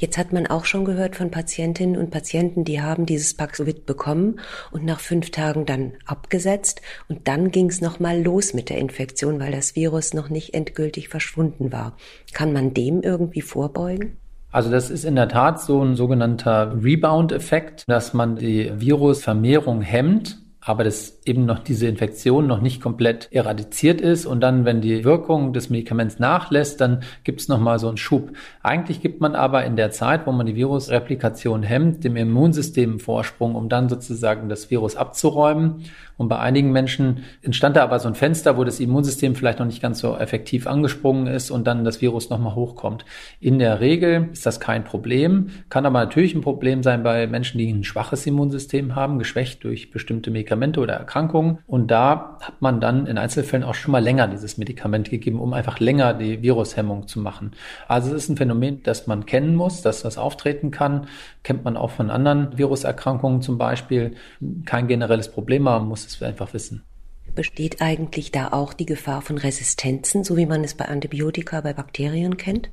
Jetzt 0.00 0.16
hat 0.16 0.32
man 0.32 0.46
auch 0.46 0.64
schon 0.64 0.86
gehört 0.86 1.14
von 1.14 1.30
Patientinnen 1.30 1.98
und 1.98 2.10
Patienten, 2.10 2.64
die 2.64 2.80
haben 2.80 3.04
dieses 3.04 3.34
Paxlovid 3.34 3.84
bekommen 3.84 4.40
und 4.72 4.82
nach 4.82 4.98
fünf 4.98 5.30
Tagen 5.30 5.66
dann 5.66 5.92
abgesetzt 6.06 6.80
und 7.08 7.28
dann 7.28 7.50
ging 7.50 7.68
es 7.68 7.82
nochmal 7.82 8.22
los 8.22 8.54
mit 8.54 8.70
der 8.70 8.78
Infektion, 8.78 9.38
weil 9.40 9.52
das 9.52 9.76
Virus 9.76 10.14
noch 10.14 10.30
nicht 10.30 10.54
endgültig 10.54 11.10
verschwunden 11.10 11.70
war. 11.70 11.98
Kann 12.32 12.54
man 12.54 12.72
dem 12.72 13.02
irgendwie 13.02 13.42
vorbeugen? 13.42 14.16
Also 14.50 14.70
das 14.70 14.88
ist 14.88 15.04
in 15.04 15.16
der 15.16 15.28
Tat 15.28 15.60
so 15.60 15.84
ein 15.84 15.96
sogenannter 15.96 16.82
Rebound-Effekt, 16.82 17.84
dass 17.86 18.14
man 18.14 18.36
die 18.36 18.72
Virusvermehrung 18.74 19.82
hemmt 19.82 20.39
aber 20.60 20.84
dass 20.84 21.18
eben 21.24 21.46
noch 21.46 21.58
diese 21.58 21.86
Infektion 21.86 22.46
noch 22.46 22.60
nicht 22.60 22.82
komplett 22.82 23.28
eradiziert 23.32 24.00
ist 24.00 24.26
und 24.26 24.40
dann, 24.40 24.64
wenn 24.64 24.80
die 24.80 25.04
Wirkung 25.04 25.52
des 25.52 25.70
Medikaments 25.70 26.18
nachlässt, 26.18 26.80
dann 26.80 27.02
gibt 27.24 27.40
es 27.40 27.48
nochmal 27.48 27.78
so 27.78 27.88
einen 27.88 27.96
Schub. 27.96 28.32
Eigentlich 28.62 29.00
gibt 29.00 29.20
man 29.20 29.34
aber 29.34 29.64
in 29.64 29.76
der 29.76 29.90
Zeit, 29.90 30.26
wo 30.26 30.32
man 30.32 30.46
die 30.46 30.56
Virusreplikation 30.56 31.62
hemmt, 31.62 32.04
dem 32.04 32.16
Immunsystem 32.16 33.00
Vorsprung, 33.00 33.54
um 33.54 33.68
dann 33.68 33.88
sozusagen 33.88 34.48
das 34.48 34.70
Virus 34.70 34.96
abzuräumen. 34.96 35.84
Und 36.20 36.28
bei 36.28 36.38
einigen 36.38 36.70
Menschen 36.70 37.24
entstand 37.40 37.76
da 37.76 37.82
aber 37.82 37.98
so 37.98 38.06
ein 38.06 38.14
Fenster, 38.14 38.58
wo 38.58 38.64
das 38.64 38.78
Immunsystem 38.78 39.34
vielleicht 39.34 39.58
noch 39.58 39.64
nicht 39.64 39.80
ganz 39.80 40.00
so 40.00 40.18
effektiv 40.18 40.66
angesprungen 40.66 41.26
ist 41.26 41.50
und 41.50 41.66
dann 41.66 41.82
das 41.82 42.02
Virus 42.02 42.28
nochmal 42.28 42.54
hochkommt. 42.54 43.06
In 43.40 43.58
der 43.58 43.80
Regel 43.80 44.28
ist 44.30 44.44
das 44.44 44.60
kein 44.60 44.84
Problem, 44.84 45.48
kann 45.70 45.86
aber 45.86 45.98
natürlich 45.98 46.34
ein 46.34 46.42
Problem 46.42 46.82
sein 46.82 47.02
bei 47.02 47.26
Menschen, 47.26 47.56
die 47.56 47.72
ein 47.72 47.84
schwaches 47.84 48.26
Immunsystem 48.26 48.94
haben, 48.94 49.18
geschwächt 49.18 49.64
durch 49.64 49.92
bestimmte 49.92 50.30
Medikamente 50.30 50.80
oder 50.80 50.92
Erkrankungen. 50.92 51.60
Und 51.66 51.90
da 51.90 52.36
hat 52.42 52.60
man 52.60 52.82
dann 52.82 53.06
in 53.06 53.16
Einzelfällen 53.16 53.64
auch 53.64 53.74
schon 53.74 53.92
mal 53.92 54.04
länger 54.04 54.28
dieses 54.28 54.58
Medikament 54.58 55.08
gegeben, 55.08 55.40
um 55.40 55.54
einfach 55.54 55.80
länger 55.80 56.12
die 56.12 56.42
Virushemmung 56.42 57.08
zu 57.08 57.18
machen. 57.20 57.52
Also 57.88 58.14
es 58.14 58.24
ist 58.24 58.28
ein 58.28 58.36
Phänomen, 58.36 58.82
das 58.82 59.06
man 59.06 59.24
kennen 59.24 59.56
muss, 59.56 59.80
dass 59.80 60.02
das 60.02 60.18
auftreten 60.18 60.70
kann. 60.70 61.06
Kennt 61.44 61.64
man 61.64 61.78
auch 61.78 61.92
von 61.92 62.10
anderen 62.10 62.58
Viruserkrankungen 62.58 63.40
zum 63.40 63.56
Beispiel. 63.56 64.16
Kein 64.66 64.86
generelles 64.86 65.30
Problem, 65.30 65.62
man 65.62 65.88
muss 65.88 66.09
es 66.10 66.22
einfach 66.22 66.52
wissen. 66.54 66.82
Besteht 67.34 67.80
eigentlich 67.80 68.32
da 68.32 68.48
auch 68.48 68.72
die 68.72 68.86
Gefahr 68.86 69.22
von 69.22 69.38
Resistenzen, 69.38 70.24
so 70.24 70.36
wie 70.36 70.46
man 70.46 70.64
es 70.64 70.74
bei 70.74 70.86
Antibiotika 70.86 71.60
bei 71.60 71.72
Bakterien 71.72 72.36
kennt? 72.36 72.70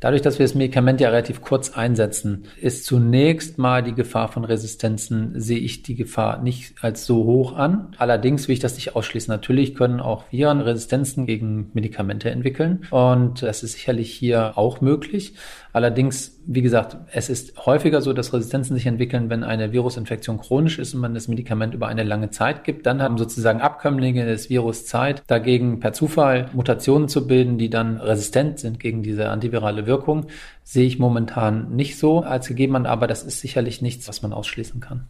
Dadurch, 0.00 0.22
dass 0.22 0.38
wir 0.38 0.46
das 0.46 0.54
Medikament 0.54 1.00
ja 1.00 1.08
relativ 1.08 1.40
kurz 1.42 1.70
einsetzen, 1.70 2.44
ist 2.60 2.84
zunächst 2.84 3.58
mal 3.58 3.82
die 3.82 3.94
Gefahr 3.94 4.28
von 4.28 4.44
Resistenzen, 4.44 5.32
sehe 5.34 5.58
ich 5.58 5.82
die 5.82 5.96
Gefahr 5.96 6.40
nicht 6.40 6.74
als 6.84 7.04
so 7.04 7.24
hoch 7.24 7.56
an. 7.56 7.96
Allerdings 7.98 8.46
will 8.46 8.52
ich 8.52 8.60
das 8.60 8.76
nicht 8.76 8.94
ausschließen. 8.94 9.32
Natürlich 9.32 9.74
können 9.74 9.98
auch 9.98 10.22
Viren 10.30 10.60
Resistenzen 10.60 11.26
gegen 11.26 11.70
Medikamente 11.74 12.30
entwickeln 12.30 12.86
und 12.90 13.42
das 13.42 13.64
ist 13.64 13.72
sicherlich 13.72 14.12
hier 14.12 14.56
auch 14.56 14.80
möglich. 14.80 15.34
Allerdings, 15.78 16.40
wie 16.44 16.62
gesagt, 16.62 16.96
es 17.12 17.28
ist 17.28 17.64
häufiger 17.64 18.02
so, 18.02 18.12
dass 18.12 18.34
Resistenzen 18.34 18.74
sich 18.74 18.86
entwickeln, 18.86 19.30
wenn 19.30 19.44
eine 19.44 19.70
Virusinfektion 19.70 20.40
chronisch 20.40 20.80
ist 20.80 20.92
und 20.92 21.00
man 21.00 21.14
das 21.14 21.28
Medikament 21.28 21.72
über 21.72 21.86
eine 21.86 22.02
lange 22.02 22.30
Zeit 22.30 22.64
gibt. 22.64 22.84
Dann 22.84 23.00
haben 23.00 23.16
sozusagen 23.16 23.60
Abkömmlinge 23.60 24.26
des 24.26 24.50
Virus 24.50 24.86
Zeit, 24.86 25.22
dagegen 25.28 25.78
per 25.78 25.92
Zufall 25.92 26.50
Mutationen 26.52 27.06
zu 27.06 27.28
bilden, 27.28 27.58
die 27.58 27.70
dann 27.70 27.98
resistent 27.98 28.58
sind 28.58 28.80
gegen 28.80 29.04
diese 29.04 29.28
antivirale 29.28 29.86
Wirkung. 29.86 30.26
Sehe 30.64 30.84
ich 30.84 30.98
momentan 30.98 31.76
nicht 31.76 31.96
so 31.96 32.22
als 32.22 32.48
gegeben 32.48 32.84
aber 32.84 33.06
das 33.06 33.22
ist 33.22 33.38
sicherlich 33.38 33.80
nichts, 33.80 34.08
was 34.08 34.20
man 34.20 34.32
ausschließen 34.32 34.80
kann. 34.80 35.06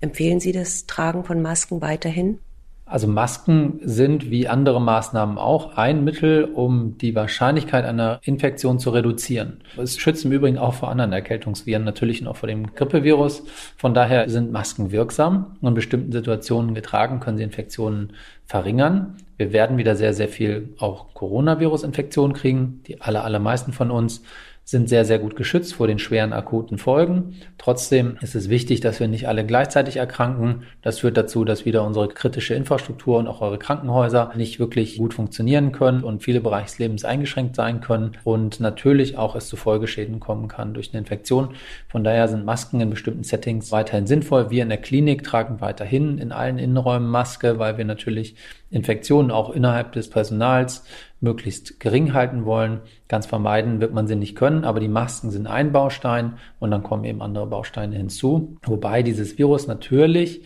Empfehlen 0.00 0.40
Sie 0.40 0.50
das 0.50 0.86
Tragen 0.86 1.22
von 1.22 1.40
Masken 1.40 1.80
weiterhin? 1.82 2.40
Also 2.86 3.08
Masken 3.08 3.80
sind 3.82 4.30
wie 4.30 4.46
andere 4.46 4.78
Maßnahmen 4.80 5.38
auch 5.38 5.78
ein 5.78 6.04
Mittel, 6.04 6.44
um 6.44 6.98
die 6.98 7.14
Wahrscheinlichkeit 7.14 7.86
einer 7.86 8.20
Infektion 8.22 8.78
zu 8.78 8.90
reduzieren. 8.90 9.62
Es 9.78 9.96
schützt 9.96 10.26
im 10.26 10.32
Übrigen 10.32 10.58
auch 10.58 10.74
vor 10.74 10.90
anderen 10.90 11.12
Erkältungsviren, 11.12 11.82
natürlich 11.82 12.20
und 12.20 12.28
auch 12.28 12.36
vor 12.36 12.46
dem 12.46 12.74
Grippevirus. 12.74 13.44
Von 13.78 13.94
daher 13.94 14.28
sind 14.28 14.52
Masken 14.52 14.92
wirksam 14.92 15.56
in 15.62 15.72
bestimmten 15.72 16.12
Situationen 16.12 16.74
getragen 16.74 17.20
können 17.20 17.38
sie 17.38 17.44
Infektionen 17.44 18.12
verringern. 18.44 19.16
Wir 19.44 19.52
werden 19.52 19.76
wieder 19.76 19.94
sehr, 19.94 20.14
sehr 20.14 20.28
viel 20.28 20.70
auch 20.78 21.12
Coronavirus-Infektionen 21.12 22.32
kriegen, 22.32 22.80
die 22.86 23.02
aller, 23.02 23.24
allermeisten 23.24 23.74
von 23.74 23.90
uns 23.90 24.22
sind 24.66 24.88
sehr, 24.88 25.04
sehr 25.04 25.18
gut 25.18 25.36
geschützt 25.36 25.74
vor 25.74 25.86
den 25.86 25.98
schweren 25.98 26.32
akuten 26.32 26.78
Folgen. 26.78 27.34
Trotzdem 27.58 28.16
ist 28.22 28.34
es 28.34 28.48
wichtig, 28.48 28.80
dass 28.80 28.98
wir 28.98 29.08
nicht 29.08 29.28
alle 29.28 29.44
gleichzeitig 29.44 29.98
erkranken. 29.98 30.62
Das 30.80 31.00
führt 31.00 31.18
dazu, 31.18 31.44
dass 31.44 31.66
wieder 31.66 31.84
unsere 31.84 32.08
kritische 32.08 32.54
Infrastruktur 32.54 33.18
und 33.18 33.28
auch 33.28 33.42
eure 33.42 33.58
Krankenhäuser 33.58 34.32
nicht 34.36 34.58
wirklich 34.58 34.96
gut 34.96 35.12
funktionieren 35.12 35.72
können 35.72 36.02
und 36.02 36.22
viele 36.22 36.40
Bereiche 36.40 36.64
des 36.64 36.78
Lebens 36.78 37.04
eingeschränkt 37.04 37.56
sein 37.56 37.82
können 37.82 38.12
und 38.24 38.58
natürlich 38.58 39.18
auch 39.18 39.36
es 39.36 39.48
zu 39.48 39.56
Folgeschäden 39.56 40.18
kommen 40.18 40.48
kann 40.48 40.72
durch 40.72 40.94
eine 40.94 41.00
Infektion. 41.00 41.50
Von 41.88 42.02
daher 42.02 42.28
sind 42.28 42.46
Masken 42.46 42.80
in 42.80 42.88
bestimmten 42.88 43.22
Settings 43.22 43.70
weiterhin 43.70 44.06
sinnvoll. 44.06 44.48
Wir 44.48 44.62
in 44.62 44.70
der 44.70 44.78
Klinik 44.78 45.24
tragen 45.24 45.60
weiterhin 45.60 46.16
in 46.16 46.32
allen 46.32 46.58
Innenräumen 46.58 47.10
Maske, 47.10 47.58
weil 47.58 47.76
wir 47.76 47.84
natürlich 47.84 48.34
Infektionen 48.74 49.30
auch 49.30 49.50
innerhalb 49.50 49.92
des 49.92 50.10
Personals 50.10 50.84
möglichst 51.20 51.78
gering 51.78 52.12
halten 52.12 52.44
wollen. 52.44 52.80
Ganz 53.06 53.24
vermeiden 53.24 53.80
wird 53.80 53.94
man 53.94 54.08
sie 54.08 54.16
nicht 54.16 54.34
können, 54.34 54.64
aber 54.64 54.80
die 54.80 54.88
Masken 54.88 55.30
sind 55.30 55.46
ein 55.46 55.70
Baustein 55.70 56.34
und 56.58 56.72
dann 56.72 56.82
kommen 56.82 57.04
eben 57.04 57.22
andere 57.22 57.46
Bausteine 57.46 57.96
hinzu. 57.96 58.56
Wobei 58.64 59.04
dieses 59.04 59.38
Virus 59.38 59.68
natürlich 59.68 60.42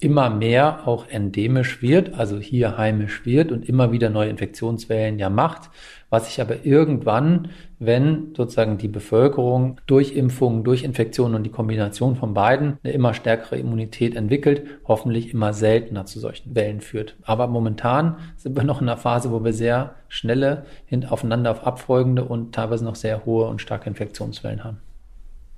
immer 0.00 0.30
mehr 0.30 0.86
auch 0.86 1.08
endemisch 1.08 1.82
wird, 1.82 2.14
also 2.14 2.38
hier 2.38 2.78
heimisch 2.78 3.24
wird 3.26 3.50
und 3.50 3.68
immer 3.68 3.90
wieder 3.90 4.10
neue 4.10 4.30
Infektionswellen 4.30 5.18
ja 5.18 5.28
macht, 5.28 5.70
was 6.10 6.26
sich 6.26 6.40
aber 6.40 6.64
irgendwann, 6.64 7.48
wenn 7.78 8.32
sozusagen 8.36 8.78
die 8.78 8.88
Bevölkerung 8.88 9.80
durch 9.86 10.16
Impfungen, 10.16 10.64
durch 10.64 10.84
Infektionen 10.84 11.34
und 11.34 11.42
die 11.42 11.50
Kombination 11.50 12.16
von 12.16 12.32
beiden 12.32 12.78
eine 12.82 12.92
immer 12.92 13.12
stärkere 13.12 13.58
Immunität 13.58 14.14
entwickelt, 14.14 14.62
hoffentlich 14.86 15.34
immer 15.34 15.52
seltener 15.52 16.06
zu 16.06 16.20
solchen 16.20 16.54
Wellen 16.54 16.80
führt. 16.80 17.16
Aber 17.22 17.46
momentan 17.46 18.16
sind 18.36 18.56
wir 18.56 18.64
noch 18.64 18.80
in 18.80 18.88
einer 18.88 18.96
Phase, 18.96 19.32
wo 19.32 19.44
wir 19.44 19.52
sehr 19.52 19.96
schnelle, 20.08 20.64
aufeinander 21.08 21.50
auf 21.50 21.66
abfolgende 21.66 22.24
und 22.24 22.54
teilweise 22.54 22.84
noch 22.84 22.94
sehr 22.94 23.26
hohe 23.26 23.46
und 23.46 23.60
starke 23.60 23.88
Infektionswellen 23.88 24.64
haben. 24.64 24.78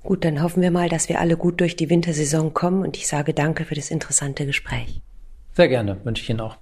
Gut, 0.02 0.24
dann 0.24 0.42
hoffen 0.42 0.62
wir 0.62 0.70
mal, 0.70 0.88
dass 0.88 1.08
wir 1.08 1.20
alle 1.20 1.36
gut 1.36 1.60
durch 1.60 1.76
die 1.76 1.90
Wintersaison 1.90 2.54
kommen 2.54 2.82
und 2.82 2.96
ich 2.96 3.06
sage 3.06 3.34
danke 3.34 3.64
für 3.64 3.74
das 3.74 3.90
interessante 3.90 4.46
Gespräch. 4.46 5.02
Sehr 5.52 5.68
gerne, 5.68 5.98
wünsche 6.04 6.22
ich 6.22 6.30
Ihnen 6.30 6.40
auch. 6.40 6.56